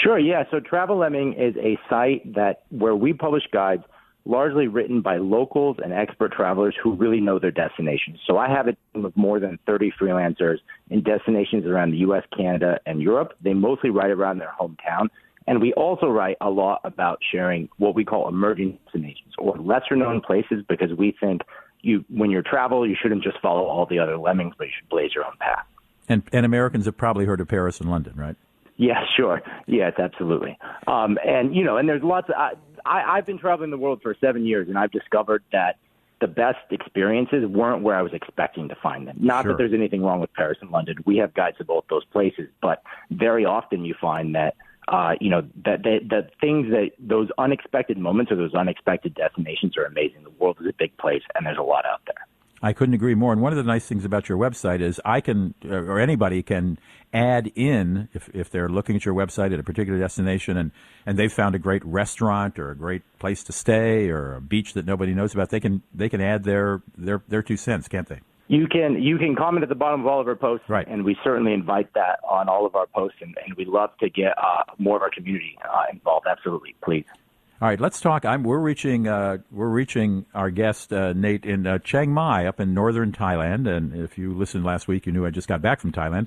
[0.00, 0.44] Sure, yeah.
[0.48, 3.82] So Travel Lemming is a site that where we publish guides
[4.24, 8.20] largely written by locals and expert travelers who really know their destinations.
[8.28, 12.22] So I have a team of more than 30 freelancers in destinations around the US,
[12.36, 13.32] Canada, and Europe.
[13.40, 15.08] They mostly write around their hometown.
[15.46, 19.94] And we also write a lot about sharing what we call emerging destinations or lesser
[19.94, 21.42] known places because we think
[21.82, 24.88] you when you travel, you shouldn't just follow all the other lemmings, but you should
[24.88, 25.64] blaze your own path.
[26.08, 28.36] And, and Americans have probably heard of Paris and London, right?
[28.76, 29.42] Yeah, sure.
[29.66, 30.58] Yes, absolutely.
[30.86, 32.28] Um, and you know, and there's lots.
[32.28, 32.52] Of, I,
[32.84, 35.76] I I've been traveling the world for seven years, and I've discovered that
[36.20, 39.16] the best experiences weren't where I was expecting to find them.
[39.20, 39.52] Not Sure.
[39.52, 40.96] that there's anything wrong with Paris and London.
[41.04, 44.56] We have guides to both those places, but very often you find that
[44.88, 49.76] uh, you know that the, the things that those unexpected moments or those unexpected destinations
[49.76, 50.22] are amazing.
[50.22, 52.26] The world is a big place, and there's a lot out there.
[52.62, 53.32] I couldn't agree more.
[53.32, 56.42] And one of the nice things about your website is I can, uh, or anybody
[56.42, 56.78] can
[57.12, 60.70] add in, if, if they're looking at your website at a particular destination and,
[61.04, 64.72] and they've found a great restaurant or a great place to stay or a beach
[64.72, 68.08] that nobody knows about, they can, they can add their, their, their two cents, can't
[68.08, 68.20] they?
[68.48, 70.86] You can you can comment at the bottom of all of our posts, Right.
[70.86, 74.08] and we certainly invite that on all of our posts, and, and we love to
[74.08, 76.26] get uh, more of our community uh, involved.
[76.30, 77.04] Absolutely, please.
[77.60, 78.24] All right, let's talk.
[78.24, 82.60] I'm, we're reaching uh, we're reaching our guest uh, Nate in uh, Chiang Mai up
[82.60, 83.66] in northern Thailand.
[83.66, 86.26] And if you listened last week, you knew I just got back from Thailand.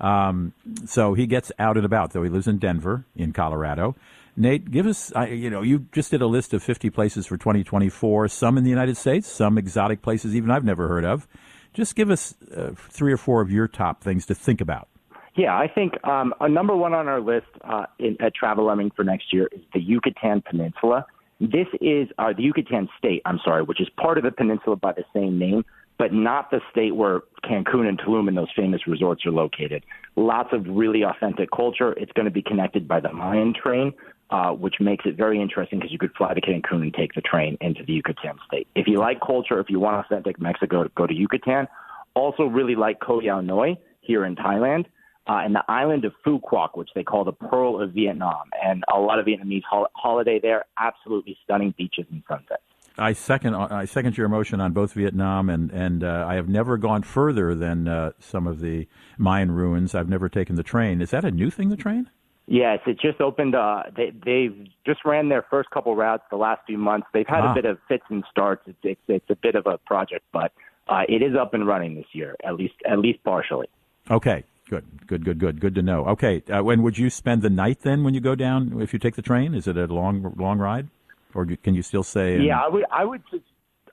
[0.00, 0.52] Um,
[0.86, 2.12] so he gets out and about.
[2.12, 3.96] Though he lives in Denver, in Colorado.
[4.36, 5.12] Nate, give us.
[5.16, 8.28] I you know, you just did a list of 50 places for 2024.
[8.28, 11.26] Some in the United States, some exotic places even I've never heard of.
[11.74, 14.88] Just give us uh, three or four of your top things to think about.
[15.36, 18.90] Yeah, I think um, a number one on our list uh, in, at Travel Lemming
[18.96, 21.06] for next year is the Yucatan Peninsula.
[21.40, 24.92] This is uh, the Yucatan state, I'm sorry, which is part of the peninsula by
[24.92, 25.64] the same name,
[25.96, 29.84] but not the state where Cancun and Tulum and those famous resorts are located.
[30.16, 31.92] Lots of really authentic culture.
[31.92, 33.92] It's going to be connected by the Mayan train,
[34.30, 37.20] uh, which makes it very interesting because you could fly to Cancun and take the
[37.20, 38.68] train into the Yucatan state.
[38.74, 41.66] If you like culture, if you want authentic Mexico, go to Yucatan.
[42.14, 44.86] Also, really like Koh Yao Noi here in Thailand
[45.28, 48.50] uh, and the island of Phu Quoc, which they call the Pearl of Vietnam.
[48.62, 50.64] And a lot of Vietnamese hol- holiday there.
[50.78, 52.62] Absolutely stunning beaches and sunsets.
[53.00, 56.76] I second I second your emotion on both Vietnam and and uh, I have never
[56.76, 59.94] gone further than uh, some of the Mayan ruins.
[59.94, 61.00] I've never taken the train.
[61.00, 61.68] Is that a new thing?
[61.68, 62.10] The train?
[62.50, 63.54] Yes, it just opened.
[63.54, 64.56] Uh, they they've
[64.86, 67.06] just ran their first couple routes the last few months.
[67.12, 67.52] They've had Ah.
[67.52, 68.62] a bit of fits and starts.
[68.66, 70.50] It's it's, it's a bit of a project, but
[70.88, 73.66] uh, it is up and running this year, at least at least partially.
[74.10, 76.06] Okay, good, good, good, good, good to know.
[76.06, 78.80] Okay, uh, when would you spend the night then when you go down?
[78.80, 80.88] If you take the train, is it a long long ride,
[81.34, 82.36] or can you still say?
[82.36, 83.42] in- Yeah, I would I would su-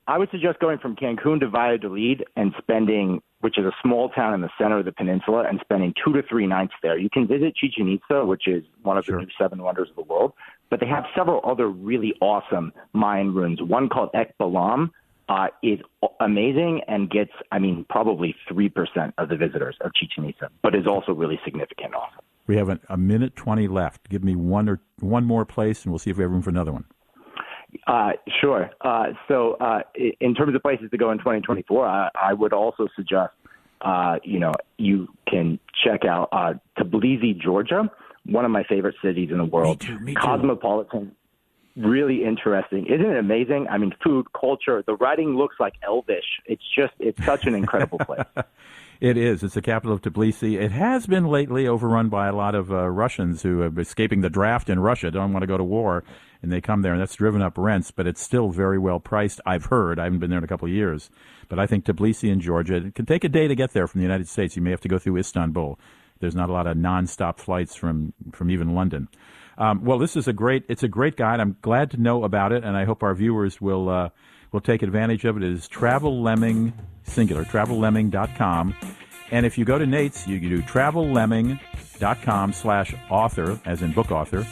[0.08, 4.34] I would suggest going from Cancun to Valladolid and spending, which is a small town
[4.34, 6.98] in the center of the peninsula, and spending two to three nights there.
[6.98, 9.20] You can visit Chichen Itza, which is one of Sure.
[9.22, 10.34] the seven wonders of the world,
[10.72, 13.62] but they have several other really awesome Mayan ruins.
[13.62, 14.90] One called Ekbalam
[15.30, 15.80] uh, is
[16.20, 20.74] amazing and gets, I mean, probably three percent of the visitors of Chichen Itza, but
[20.74, 21.90] is also really significant.
[21.94, 22.26] and Awesome.
[22.48, 24.10] We have a, a minute twenty left.
[24.10, 26.50] Give me one or one more place, and we'll see if we have room for
[26.50, 26.86] another one.
[27.88, 28.70] Uh, sure.
[28.82, 29.82] Uh, so, uh,
[30.20, 33.34] in terms of places to go in 2024, I, I would also suggest,
[33.82, 37.90] uh, you know, you can check out uh, Tbilisi, Georgia,
[38.26, 39.82] one of my favorite cities in the world.
[39.82, 40.22] Me too, me too.
[40.22, 41.16] Cosmopolitan,
[41.76, 42.86] really interesting.
[42.88, 43.68] Isn't it amazing?
[43.70, 46.42] I mean, food, culture, the writing looks like Elvish.
[46.46, 48.26] It's just, it's such an incredible place.
[49.02, 49.44] It is.
[49.44, 50.60] It's the capital of Tbilisi.
[50.60, 54.30] It has been lately overrun by a lot of uh, Russians who are escaping the
[54.30, 56.04] draft in Russia, don't want to go to war,
[56.46, 57.92] and they come there, and that's driven up rents.
[57.92, 59.42] But it's still very well priced.
[59.46, 60.00] I've heard.
[60.00, 61.10] I haven't been there in a couple of years,
[61.50, 62.76] but I think Tbilisi in Georgia.
[62.76, 64.56] It can take a day to get there from the United States.
[64.56, 65.80] You may have to go through Istanbul.
[66.20, 69.10] There's not a lot of nonstop flights from from even London.
[69.58, 70.64] Um, well, this is a great.
[70.70, 71.40] It's a great guide.
[71.40, 74.10] I'm glad to know about it, and I hope our viewers will uh,
[74.52, 75.44] will take advantage of it.
[75.44, 78.76] It is Travel Lemming singular travellemming.com,
[79.32, 84.12] and if you go to Nate's, you can do travellemming.com slash author, as in book
[84.12, 84.46] author,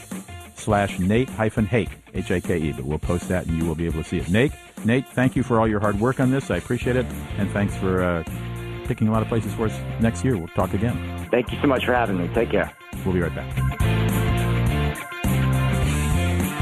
[0.56, 2.72] slash Nate hyphen Hake H A K E.
[2.72, 4.28] But we'll post that, and you will be able to see it.
[4.28, 4.52] Nate,
[4.84, 6.50] Nate, thank you for all your hard work on this.
[6.50, 7.06] I appreciate it,
[7.38, 8.24] and thanks for uh,
[8.86, 10.36] picking a lot of places for us next year.
[10.36, 11.28] We'll talk again.
[11.30, 12.28] Thank you so much for having me.
[12.34, 12.72] Take care.
[13.04, 13.84] We'll be right back.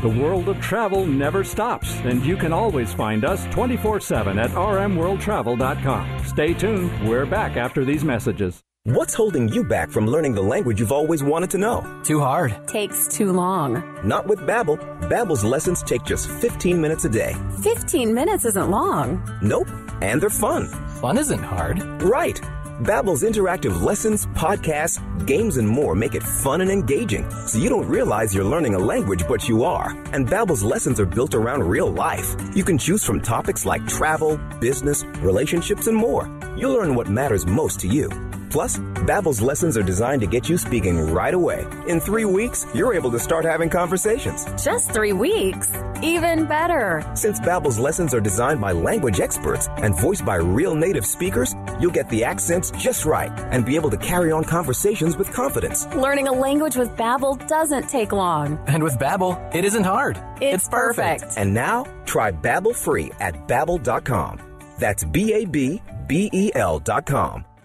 [0.02, 4.50] The world of travel never stops, and you can always find us 24 7 at
[4.50, 6.24] rmworldtravel.com.
[6.24, 8.64] Stay tuned, we're back after these messages.
[8.84, 12.00] What's holding you back from learning the language you've always wanted to know?
[12.02, 12.66] Too hard.
[12.66, 13.80] Takes too long.
[14.02, 14.76] Not with Babbel.
[15.08, 17.36] Babbel's lessons take just 15 minutes a day.
[17.62, 19.22] 15 minutes isn't long.
[19.40, 19.68] Nope.
[20.00, 20.66] And they're fun.
[21.00, 21.80] Fun isn't hard.
[22.02, 22.40] Right.
[22.82, 27.86] Babbel's interactive lessons, podcasts, games, and more make it fun and engaging, so you don't
[27.86, 29.90] realize you're learning a language, but you are.
[30.12, 32.34] And Babbel's lessons are built around real life.
[32.52, 36.28] You can choose from topics like travel, business, relationships, and more.
[36.56, 38.10] You'll learn what matters most to you.
[38.52, 41.66] Plus, Babbel's lessons are designed to get you speaking right away.
[41.88, 44.44] In three weeks, you're able to start having conversations.
[44.62, 45.70] Just three weeks?
[46.02, 47.02] Even better.
[47.14, 51.92] Since Babbel's lessons are designed by language experts and voiced by real native speakers, you'll
[51.92, 55.86] get the accents just right and be able to carry on conversations with confidence.
[55.94, 58.62] Learning a language with Babbel doesn't take long.
[58.66, 60.22] And with Babbel, it isn't hard.
[60.42, 61.24] It's, perfect.
[61.38, 64.40] And now, try Babbel free at babbel.com.
[64.78, 67.46] That's B A B B E L.com.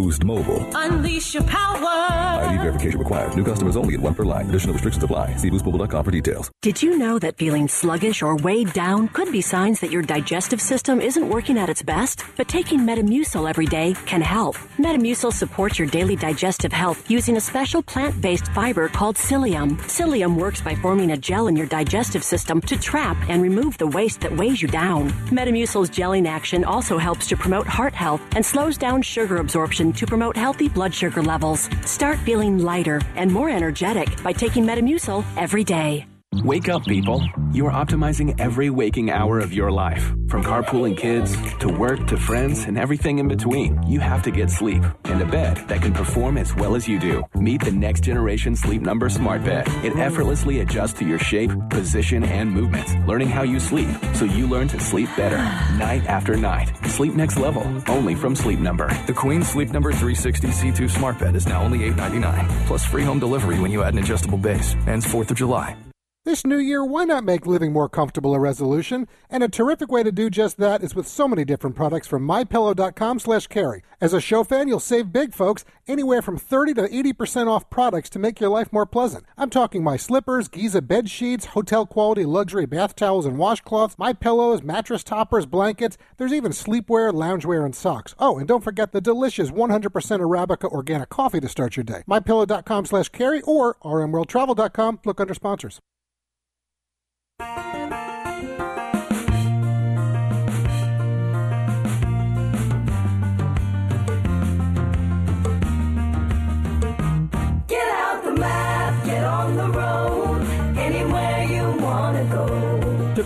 [0.00, 0.64] Boost Mobile.
[0.74, 2.40] Unleash your power.
[2.48, 3.36] ID verification required.
[3.36, 4.48] New customers only at one per line.
[4.48, 5.36] Additional restrictions apply.
[5.36, 6.50] See boostmobile.com for details.
[6.62, 10.58] Did you know that feeling sluggish or weighed down could be signs that your digestive
[10.58, 12.24] system isn't working at its best?
[12.38, 14.56] But taking Metamucil every day can help.
[14.78, 19.76] Metamucil supports your daily digestive health using a special plant-based fiber called psyllium.
[19.82, 23.86] Psyllium works by forming a gel in your digestive system to trap and remove the
[23.86, 25.10] waste that weighs you down.
[25.28, 30.06] Metamucil's gelling action also helps to promote heart health and slows down sugar absorption to
[30.06, 31.70] promote healthy blood sugar levels.
[31.84, 36.09] Start feeling lighter and more energetic by taking Metamucil every day.
[36.44, 37.28] Wake up, people.
[37.52, 40.04] You are optimizing every waking hour of your life.
[40.28, 43.82] From carpooling kids to work to friends and everything in between.
[43.82, 47.00] You have to get sleep and a bed that can perform as well as you
[47.00, 47.24] do.
[47.34, 49.66] Meet the next generation Sleep Number Smart Bed.
[49.84, 54.46] It effortlessly adjusts to your shape, position, and movements, learning how you sleep so you
[54.46, 55.38] learn to sleep better
[55.78, 56.70] night after night.
[56.86, 58.88] Sleep next level, only from Sleep Number.
[59.08, 63.18] The Queen Sleep Number 360 C2 Smart Bed is now only $8.99, plus free home
[63.18, 64.76] delivery when you add an adjustable base.
[64.86, 65.76] Ends 4th of July.
[66.22, 69.08] This new year, why not make living more comfortable a resolution?
[69.30, 72.26] And a terrific way to do just that is with so many different products from
[72.28, 73.80] mypillow.com slash carey.
[74.02, 78.10] As a show fan, you'll save big, folks, anywhere from 30 to 80% off products
[78.10, 79.24] to make your life more pleasant.
[79.38, 84.12] I'm talking my slippers, Giza bed sheets, hotel quality luxury bath towels and washcloths, my
[84.12, 85.96] pillows, mattress toppers, blankets.
[86.18, 88.14] There's even sleepwear, loungewear, and socks.
[88.18, 92.02] Oh, and don't forget the delicious 100% Arabica organic coffee to start your day.
[92.06, 95.00] mypillow.com slash carey or rmworldtravel.com.
[95.06, 95.80] Look under sponsors.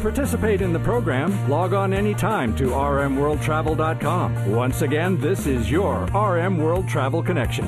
[0.04, 4.52] Participate in the program, log on anytime to rmworldtravel.com.
[4.52, 7.64] Once again, this is your RM World Travel Connection.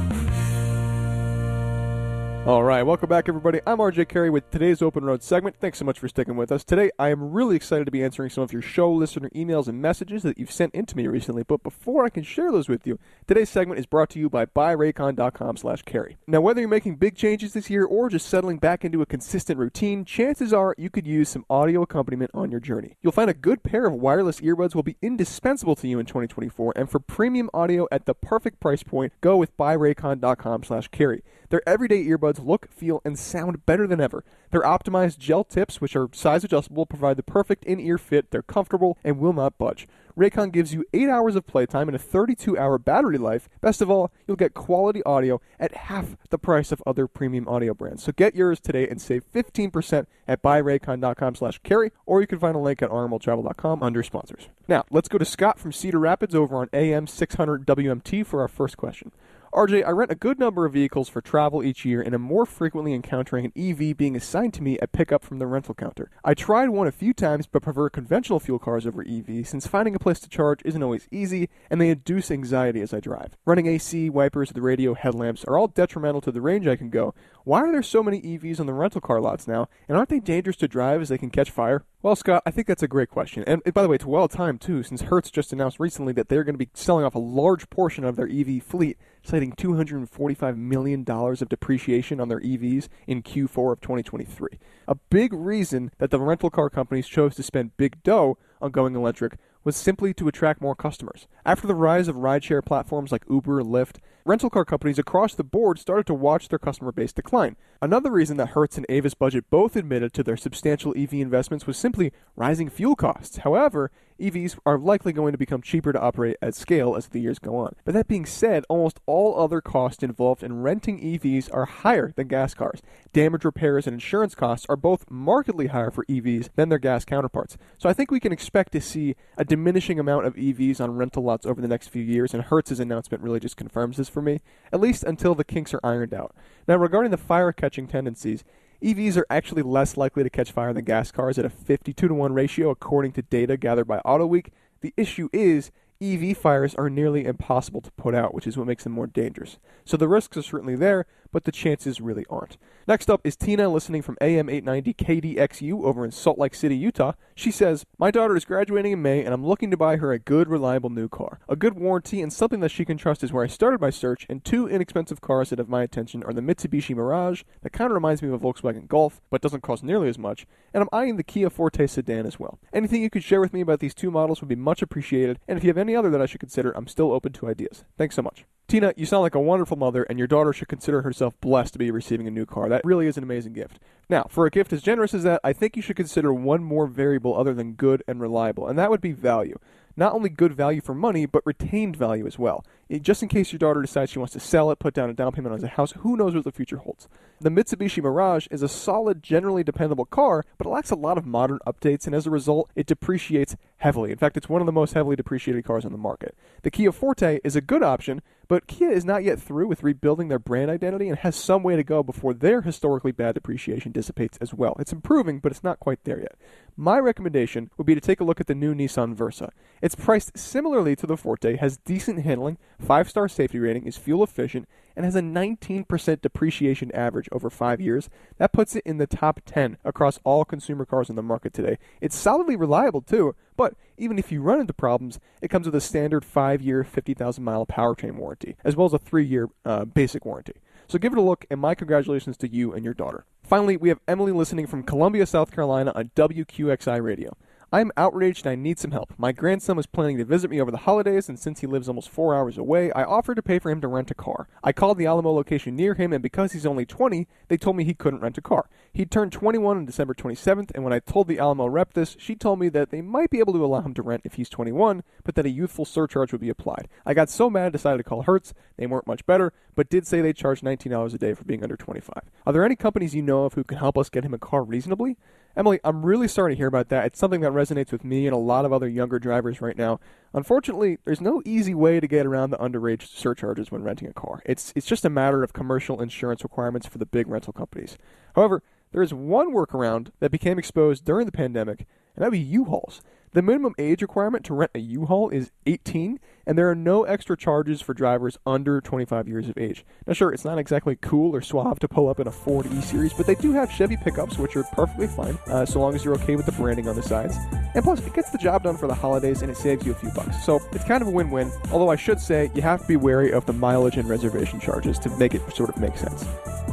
[2.46, 3.58] All right, welcome back, everybody.
[3.66, 5.56] I'm RJ Carey with today's Open Road segment.
[5.56, 6.62] Thanks so much for sticking with us.
[6.62, 9.82] Today, I am really excited to be answering some of your show listener emails and
[9.82, 11.42] messages that you've sent into me recently.
[11.42, 14.46] But before I can share those with you, today's segment is brought to you by
[14.46, 16.18] buyraycon.com slash carey.
[16.28, 19.58] Now, whether you're making big changes this year or just settling back into a consistent
[19.58, 22.96] routine, chances are you could use some audio accompaniment on your journey.
[23.02, 26.74] You'll find a good pair of wireless earbuds will be indispensable to you in 2024,
[26.76, 31.24] and for premium audio at the perfect price point, go with buyraycon.com slash carey.
[31.48, 34.24] Their everyday earbuds look, feel, and sound better than ever.
[34.50, 38.30] Their optimized gel tips, which are size adjustable, provide the perfect in ear fit.
[38.30, 39.86] They're comfortable and will not budge.
[40.16, 43.50] Raycon gives you 8 hours of playtime and a 32 hour battery life.
[43.60, 47.74] Best of all, you'll get quality audio at half the price of other premium audio
[47.74, 48.02] brands.
[48.04, 52.56] So get yours today and save 15% at buyraycon.com slash carey, or you can find
[52.56, 54.48] a link at rmworldtravel.com under sponsors.
[54.68, 58.48] Now, let's go to Scott from Cedar Rapids over on AM 600 WMT for our
[58.48, 59.12] first question.
[59.52, 62.44] RJ, I rent a good number of vehicles for travel each year and am more
[62.46, 66.10] frequently encountering an EV being assigned to me at pickup from the rental counter.
[66.24, 69.94] I tried one a few times but prefer conventional fuel cars over EV since finding
[69.94, 73.36] a place to charge isn't always easy and they induce anxiety as I drive.
[73.44, 77.14] Running AC, wipers, the radio, headlamps are all detrimental to the range I can go.
[77.44, 80.20] Why are there so many EVs on the rental car lots now and aren't they
[80.20, 81.84] dangerous to drive as they can catch fire?
[82.02, 83.42] Well, Scott, I think that's a great question.
[83.48, 86.44] And by the way, it's well timed too, since Hertz just announced recently that they're
[86.44, 91.04] going to be selling off a large portion of their EV fleet citing $245 million
[91.08, 94.48] of depreciation on their EVs in Q4 of 2023.
[94.86, 98.94] A big reason that the rental car companies chose to spend big dough on going
[98.94, 101.26] electric was simply to attract more customers.
[101.44, 105.42] After the rise of rideshare platforms like Uber and Lyft, rental car companies across the
[105.42, 107.56] board started to watch their customer base decline.
[107.82, 111.76] Another reason that Hertz and Avis Budget both admitted to their substantial EV investments was
[111.76, 113.38] simply rising fuel costs.
[113.38, 117.38] However, EVs are likely going to become cheaper to operate at scale as the years
[117.38, 117.74] go on.
[117.84, 122.28] But that being said, almost all other costs involved in renting EVs are higher than
[122.28, 122.80] gas cars.
[123.12, 127.58] Damage repairs and insurance costs are both markedly higher for EVs than their gas counterparts.
[127.76, 131.22] So I think we can expect to see a diminishing amount of EVs on rental
[131.22, 134.40] lots over the next few years, and Hertz's announcement really just confirms this for me,
[134.72, 136.34] at least until the kinks are ironed out.
[136.68, 138.44] Now, regarding the fire catching tendencies,
[138.82, 142.14] EVs are actually less likely to catch fire than gas cars at a 52 to
[142.14, 144.48] 1 ratio, according to data gathered by AutoWeek.
[144.80, 148.84] The issue is EV fires are nearly impossible to put out, which is what makes
[148.84, 149.58] them more dangerous.
[149.84, 151.06] So the risks are certainly there,
[151.36, 152.56] but the chances really aren't.
[152.88, 157.12] Next up is Tina listening from AM 890 KDXU over in Salt Lake City, Utah.
[157.34, 160.18] She says, My daughter is graduating in May and I'm looking to buy her a
[160.18, 161.38] good, reliable new car.
[161.46, 164.24] A good warranty and something that she can trust is where I started my search,
[164.30, 167.94] and two inexpensive cars that have my attention are the Mitsubishi Mirage, that kind of
[167.94, 171.18] reminds me of a Volkswagen Golf, but doesn't cost nearly as much, and I'm eyeing
[171.18, 172.58] the Kia Forte sedan as well.
[172.72, 175.58] Anything you could share with me about these two models would be much appreciated, and
[175.58, 177.84] if you have any other that I should consider, I'm still open to ideas.
[177.98, 178.46] Thanks so much.
[178.68, 181.78] Tina, you sound like a wonderful mother, and your daughter should consider herself blessed to
[181.78, 182.68] be receiving a new car.
[182.68, 183.78] That really is an amazing gift.
[184.08, 186.88] Now, for a gift as generous as that, I think you should consider one more
[186.88, 189.58] variable other than good and reliable, and that would be value.
[189.96, 192.64] Not only good value for money, but retained value as well.
[192.88, 195.14] It- just in case your daughter decides she wants to sell it, put down a
[195.14, 197.08] down payment on a house, who knows what the future holds.
[197.40, 201.24] The Mitsubishi Mirage is a solid, generally dependable car, but it lacks a lot of
[201.24, 204.10] modern updates, and as a result, it depreciates heavily.
[204.10, 206.34] In fact, it's one of the most heavily depreciated cars on the market.
[206.62, 210.28] The Kia Forte is a good option, but Kia is not yet through with rebuilding
[210.28, 214.38] their brand identity and has some way to go before their historically bad depreciation dissipates
[214.40, 214.76] as well.
[214.78, 216.36] It's improving, but it's not quite there yet.
[216.76, 219.50] My recommendation would be to take a look at the new Nissan Versa.
[219.82, 224.68] It's priced similarly to the Forte, has decent handling, 5-star safety rating, is fuel efficient,
[224.96, 228.08] and has a 19% depreciation average over 5 years.
[228.38, 231.78] That puts it in the top 10 across all consumer cars in the market today.
[232.00, 235.80] It's solidly reliable too, but even if you run into problems, it comes with a
[235.80, 240.54] standard 5-year, 50,000 mile powertrain warranty, as well as a 3-year uh, basic warranty.
[240.88, 243.24] So give it a look, and my congratulations to you and your daughter.
[243.42, 247.36] Finally, we have Emily listening from Columbia, South Carolina on WQXI Radio.
[247.72, 249.12] I'm outraged and I need some help.
[249.18, 252.08] My grandson was planning to visit me over the holidays, and since he lives almost
[252.08, 254.46] four hours away, I offered to pay for him to rent a car.
[254.62, 257.82] I called the Alamo location near him, and because he's only 20, they told me
[257.82, 258.68] he couldn't rent a car.
[258.96, 262.34] He turned 21 on December 27th, and when I told the Alamo rep this, she
[262.34, 265.02] told me that they might be able to allow him to rent if he's 21,
[265.22, 266.88] but that a youthful surcharge would be applied.
[267.04, 268.54] I got so mad I decided to call Hertz.
[268.78, 271.76] They weren't much better, but did say they charge $19 a day for being under
[271.76, 272.22] 25.
[272.46, 274.64] Are there any companies you know of who can help us get him a car
[274.64, 275.18] reasonably?
[275.54, 277.04] Emily, I'm really sorry to hear about that.
[277.04, 280.00] It's something that resonates with me and a lot of other younger drivers right now.
[280.36, 284.42] Unfortunately, there's no easy way to get around the underage surcharges when renting a car.
[284.44, 287.96] It's it's just a matter of commercial insurance requirements for the big rental companies.
[288.34, 288.62] However,
[288.92, 293.00] there is one workaround that became exposed during the pandemic, and that would be U-Hauls.
[293.32, 297.36] The minimum age requirement to rent a U-Haul is 18, and there are no extra
[297.36, 299.84] charges for drivers under 25 years of age.
[300.06, 303.12] Now, sure, it's not exactly cool or suave to pull up in a Ford E-Series,
[303.12, 306.14] but they do have Chevy pickups, which are perfectly fine, uh, so long as you're
[306.14, 307.36] okay with the branding on the sides.
[307.74, 309.96] And plus, it gets the job done for the holidays, and it saves you a
[309.96, 310.44] few bucks.
[310.44, 313.32] So it's kind of a win-win, although I should say you have to be wary
[313.32, 316.24] of the mileage and reservation charges to make it sort of make sense.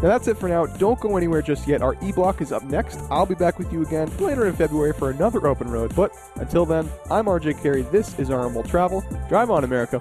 [0.04, 0.66] Now that's it for now.
[0.66, 1.82] Don't go anywhere just yet.
[1.82, 3.00] Our e-block is up next.
[3.10, 5.96] I'll be back with you again later in February for another open road.
[5.96, 7.84] But until then, I'm RJ Carey.
[7.84, 9.02] This is RM Travel.
[9.30, 10.00] Drive on, America.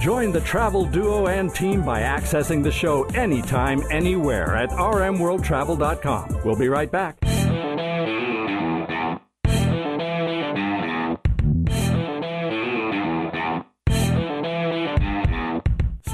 [0.00, 6.40] Join the travel duo and team by accessing the show anytime, anywhere at rmworldtravel.com.
[6.44, 7.25] We'll be right back.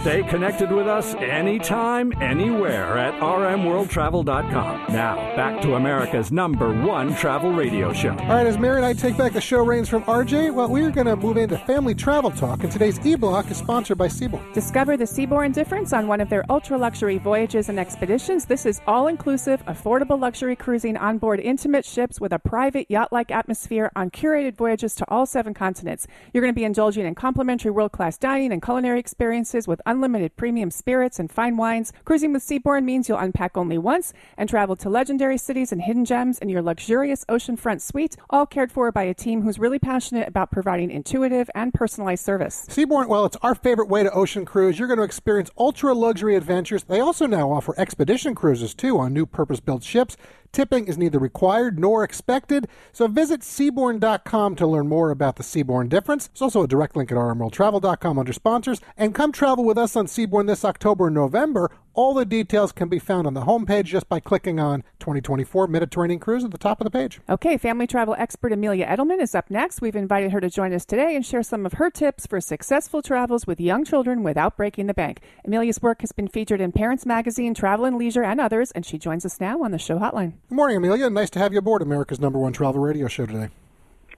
[0.02, 4.92] Stay connected with us anytime, anywhere at rmworldtravel.com.
[4.92, 8.10] Now, back to America's number one travel radio show.
[8.10, 10.90] All right, as Mary and I take back the show reins from RJ, well, we're
[10.90, 14.52] going to move into family travel talk, and today's e-block is sponsored by Seabourn.
[14.52, 18.46] Discover the Seabourn difference on one of their ultra luxury voyages and expeditions.
[18.46, 23.12] This is all inclusive, affordable luxury cruising on board intimate ships with a private yacht
[23.12, 26.08] like atmosphere on curated voyages to all seven continents.
[26.34, 30.34] You're going to be indulging in complimentary world class dining and culinary experiences with unlimited
[30.36, 31.92] premium spirits and fine wines.
[32.06, 36.06] Cruising with Seabourn means you'll unpack only once and travel to legendary cities and hidden
[36.06, 40.26] gems in your luxurious oceanfront suite, all cared for by a team who's really passionate
[40.26, 42.64] about providing intuitive and personalized service.
[42.70, 44.78] Seabourn, well, it's our favorite way to ocean cruise.
[44.78, 46.84] You're going to experience ultra luxury adventures.
[46.84, 50.16] They also now offer expedition cruises, too, on new purpose built ships.
[50.52, 55.88] Tipping is neither required nor expected, so visit Seabourn.com to learn more about the Seabourn
[55.88, 56.26] difference.
[56.28, 58.80] There's also a direct link at rmworldtravel.com under sponsors.
[58.98, 61.70] And come travel with us on Seabourn this October and November.
[61.94, 66.20] All the details can be found on the homepage just by clicking on 2024 Mediterranean
[66.20, 67.20] Cruise at the top of the page.
[67.28, 69.82] Okay, family travel expert Amelia Edelman is up next.
[69.82, 73.02] We've invited her to join us today and share some of her tips for successful
[73.02, 75.20] travels with young children without breaking the bank.
[75.44, 78.96] Amelia's work has been featured in Parents Magazine, Travel and Leisure, and others, and she
[78.96, 80.32] joins us now on the show hotline.
[80.48, 81.10] Good morning, Amelia.
[81.10, 83.50] Nice to have you aboard America's number one travel radio show today.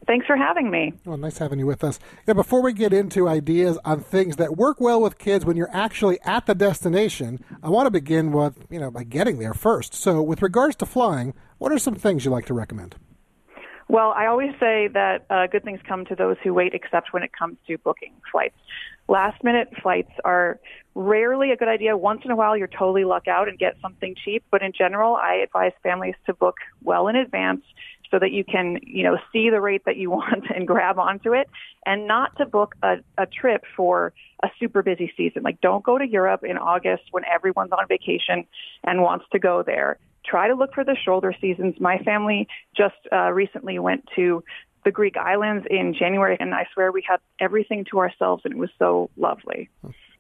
[0.07, 0.93] Thanks for having me.
[1.05, 1.99] Well, nice having you with us.
[2.27, 5.71] Yeah, before we get into ideas on things that work well with kids when you're
[5.73, 9.95] actually at the destination, I want to begin with, you know, by getting there first.
[9.95, 12.97] So, with regards to flying, what are some things you like to recommend?
[13.89, 17.23] Well, I always say that uh, good things come to those who wait, except when
[17.23, 18.57] it comes to booking flights.
[19.09, 20.59] Last minute flights are
[20.95, 21.97] rarely a good idea.
[21.97, 24.43] Once in a while, you're totally luck out and get something cheap.
[24.51, 27.63] But in general, I advise families to book well in advance
[28.11, 31.33] so that you can, you know, see the rate that you want and grab onto
[31.33, 31.49] it
[31.87, 35.43] and not to book a, a trip for a super busy season.
[35.43, 38.47] Like don't go to Europe in August when everyone's on vacation
[38.85, 39.99] and wants to go there.
[40.25, 41.75] Try to look for the shoulder seasons.
[41.79, 44.43] My family just uh, recently went to
[44.85, 48.59] the Greek islands in January, and I swear we had everything to ourselves, and it
[48.59, 49.71] was so lovely.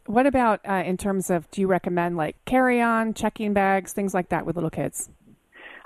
[0.07, 4.12] What about uh, in terms of do you recommend like carry on, checking bags, things
[4.12, 5.11] like that with little kids?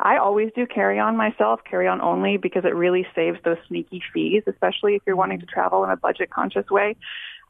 [0.01, 4.03] I always do carry on myself, carry on only because it really saves those sneaky
[4.12, 6.96] fees, especially if you're wanting to travel in a budget conscious way.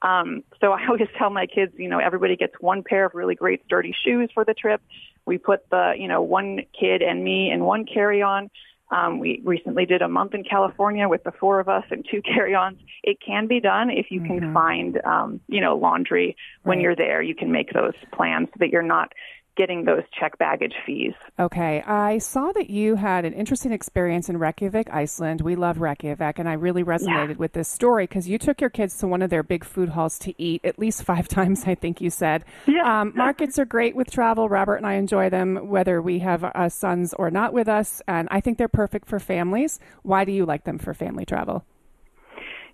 [0.03, 3.35] Um, so I always tell my kids, you know, everybody gets one pair of really
[3.35, 4.81] great sturdy shoes for the trip.
[5.27, 8.51] We put the, you know, one kid and me in one carry on.
[8.91, 12.23] Um, we recently did a month in California with the four of us and two
[12.35, 12.79] carry-ons.
[13.03, 16.83] It can be done if you can find, um, you know, laundry when Right.
[16.85, 17.21] you're there.
[17.21, 19.13] You can make those plans so that you're not
[19.59, 21.15] getting those check baggage fees.
[21.39, 25.41] Okay, I saw that you had an interesting experience in Reykjavik, Iceland.
[25.41, 28.97] We love Reykjavik, and I really resonated with this story because you took your kids
[28.99, 32.01] to one of their big food halls to eat at least five times, I think
[32.01, 32.45] you said.
[32.67, 33.01] Yeah.
[33.01, 34.49] Um, markets are great with travel.
[34.49, 38.29] Robert and I enjoy them, whether we have uh, sons or not with us, and
[38.31, 39.81] I think they're perfect for families.
[40.03, 41.65] Why do you like them for family travel?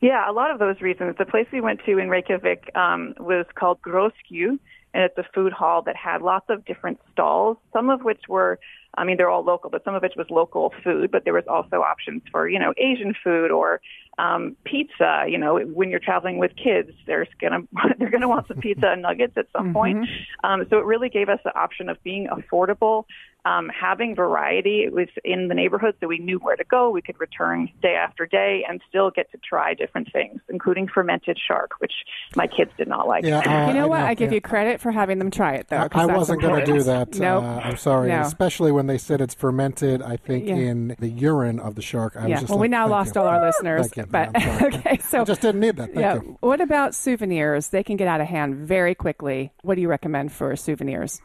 [0.00, 1.16] Yeah, a lot of those reasons.
[1.18, 4.58] The place we went to in Reykjavik um, was called Groskju,
[4.94, 8.60] and it's a food hall that had lots of different stalls, some of which were,
[8.96, 11.44] I mean, they're all local, but some of which was local food, but there was
[11.48, 13.80] also options for, you know, Asian food or
[14.18, 15.24] um, pizza.
[15.28, 17.62] You know, when you're traveling with kids, there's gonna
[17.98, 20.08] they're gonna want some pizza and nuggets at some point.
[20.44, 23.04] Um, so it really gave us the option of being affordable,
[23.44, 24.82] um, having variety.
[24.84, 26.90] It was in the neighborhood, so we knew where to go.
[26.90, 31.38] We could return day after day and still get to try different things, including fermented
[31.46, 31.92] shark, which
[32.36, 33.24] my kids did not like.
[33.24, 33.98] Yeah, uh, you know I what?
[34.00, 34.36] know, I give yeah.
[34.36, 35.76] you credit for having them try it, though.
[35.76, 37.12] I that's wasn't going to do important.
[37.12, 37.18] that.
[37.20, 37.44] Nope.
[37.44, 38.20] Uh, I'm sorry, No.
[38.22, 40.02] especially when they said it's fermented.
[40.02, 40.54] I think Yeah.
[40.56, 42.16] in the urine of the shark.
[42.16, 42.34] I yeah.
[42.34, 43.20] was just Well, we now lost you.
[43.20, 43.88] all our listeners.
[43.88, 44.10] Thank you.
[44.10, 45.92] But I'm okay, so I just didn't need that.
[45.92, 46.14] Thank yeah.
[46.14, 46.38] you.
[46.40, 47.68] What about souvenirs?
[47.68, 49.52] They can get out of hand very quickly.
[49.62, 51.20] What do you recommend for souvenirs?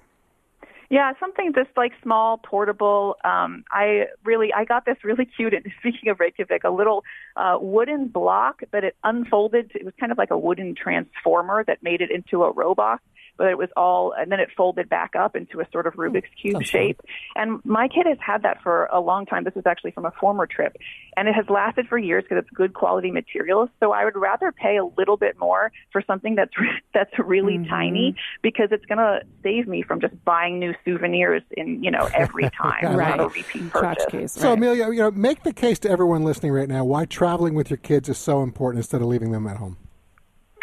[0.89, 3.15] Yeah, something just like small, portable.
[3.23, 5.53] Um, I really, I got this really cute.
[5.53, 7.03] And speaking of Reykjavik, a little
[7.35, 9.71] uh, wooden block that it unfolded.
[9.75, 13.01] It was kind of like a wooden transformer that made it into a robot.
[13.39, 16.01] But it was all, and then it folded back up into a sort of hmm.
[16.01, 17.01] Rubik's cube shape.
[17.35, 19.45] And my kid has had that for a long time.
[19.45, 20.75] This is actually from a former trip,
[21.15, 23.69] and it has lasted for years because it's good quality materials.
[23.79, 26.51] So I would rather pay a little bit more for something that's
[26.93, 27.69] that's really mm-hmm.
[27.69, 32.09] tiny because it's going to save me from just buying new souvenirs in you know
[32.13, 32.83] every time.
[32.83, 34.33] It's not a repeat purchase.
[34.33, 37.69] So, Amelia, you know, make the case to everyone listening right now why traveling with
[37.69, 39.77] your kids is so important instead of leaving them at home.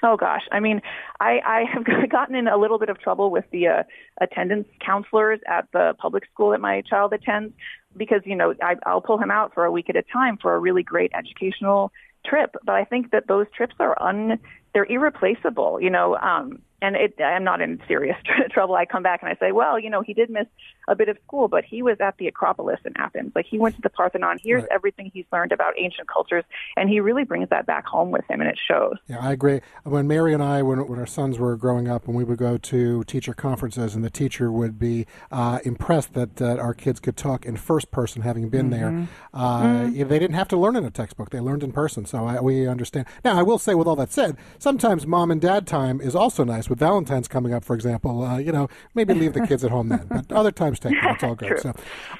[0.03, 0.82] Oh gosh, I mean,
[1.20, 3.82] I, I have gotten in a little bit of trouble with the uh,
[4.20, 7.55] attendance counselors at the public school that my child attends
[7.97, 10.55] because you know I, I'll pull him out for a week at a time for
[10.55, 11.92] a really great educational
[12.24, 14.38] trip, but I think that those trips are un
[14.74, 16.16] they're irreplaceable, you know.
[16.16, 18.74] Um, and it, I'm not in serious tr- trouble.
[18.74, 20.47] I come back and I say, well, you know, he did miss
[20.89, 23.32] a bit of school, but he was at the Acropolis in Athens.
[23.34, 24.39] Like he went to the Parthenon.
[24.43, 24.70] Here's Right.
[24.72, 26.45] everything he's learned about ancient cultures,
[26.76, 28.95] and he really brings that back home with him, and it shows.
[29.09, 29.61] Yeah, I agree.
[29.84, 32.57] When Mary and I, when, when our sons were growing up, when we would go
[32.59, 37.45] to teacher conferences, and the teacher would be uh, impressed that our kids could talk
[37.45, 38.91] in first person, having been there.
[38.91, 39.07] Mhm.
[39.34, 40.09] Uh, Mm.
[40.09, 42.05] They didn't have to learn in a textbook; they learned in person.
[42.07, 43.07] So I, we understand.
[43.24, 46.45] Now, I will say, with all that said, sometimes mom and dad time is also
[46.45, 46.68] nice.
[46.70, 49.89] With Valentine's coming up, for example, uh, you know, maybe leave the kids at home
[49.89, 50.07] then.
[50.09, 51.14] But other times, take them.
[51.14, 51.49] It's all good.
[51.49, 51.59] True.
[51.59, 51.72] So,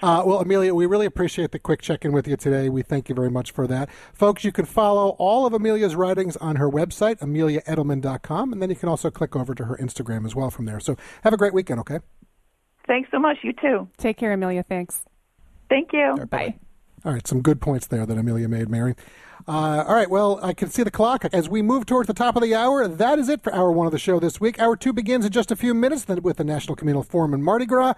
[0.03, 2.69] uh, well, Amelia, we really appreciate the quick check in with you today.
[2.69, 3.89] We thank you very much for that.
[4.13, 8.77] Folks, you can follow all of Amelia's writings on her website, ameliaedelman.com, and then you
[8.77, 10.81] can also click over to her Instagram as well from there.
[10.81, 11.99] So have a great weekend, okay?
[12.87, 13.39] Thanks so much.
[13.43, 13.89] You too.
[13.99, 14.63] Take care, Amelia.
[14.63, 15.05] Thanks.
[15.69, 16.15] Thank you.
[16.31, 16.57] Bye.
[17.05, 18.95] All right, some good points there that Amelia made, Mary.
[19.47, 21.25] Uh, all right, well, I can see the clock.
[21.33, 23.87] As we move towards the top of the hour, that is it for hour one
[23.87, 24.59] of the show this week.
[24.59, 27.67] Hour two begins in just a few minutes with the National Communal Forum and Mardi
[27.67, 27.95] Gras.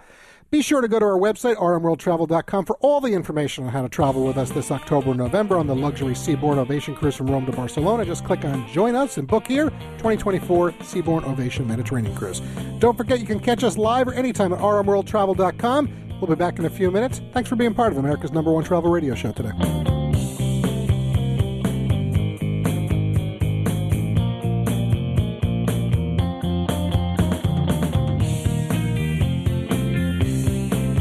[0.51, 3.89] Be sure to go to our website, rmworldtravel.com, for all the information on how to
[3.89, 7.45] travel with us this October and November on the luxury Seabourn Ovation cruise from Rome
[7.45, 8.03] to Barcelona.
[8.03, 12.41] Just click on Join Us and book here 2024 Seabourn Ovation Mediterranean Cruise.
[12.79, 16.17] Don't forget you can catch us live or anytime at rmworldtravel.com.
[16.19, 17.21] We'll be back in a few minutes.
[17.31, 20.08] Thanks for being part of America's number one travel radio show today.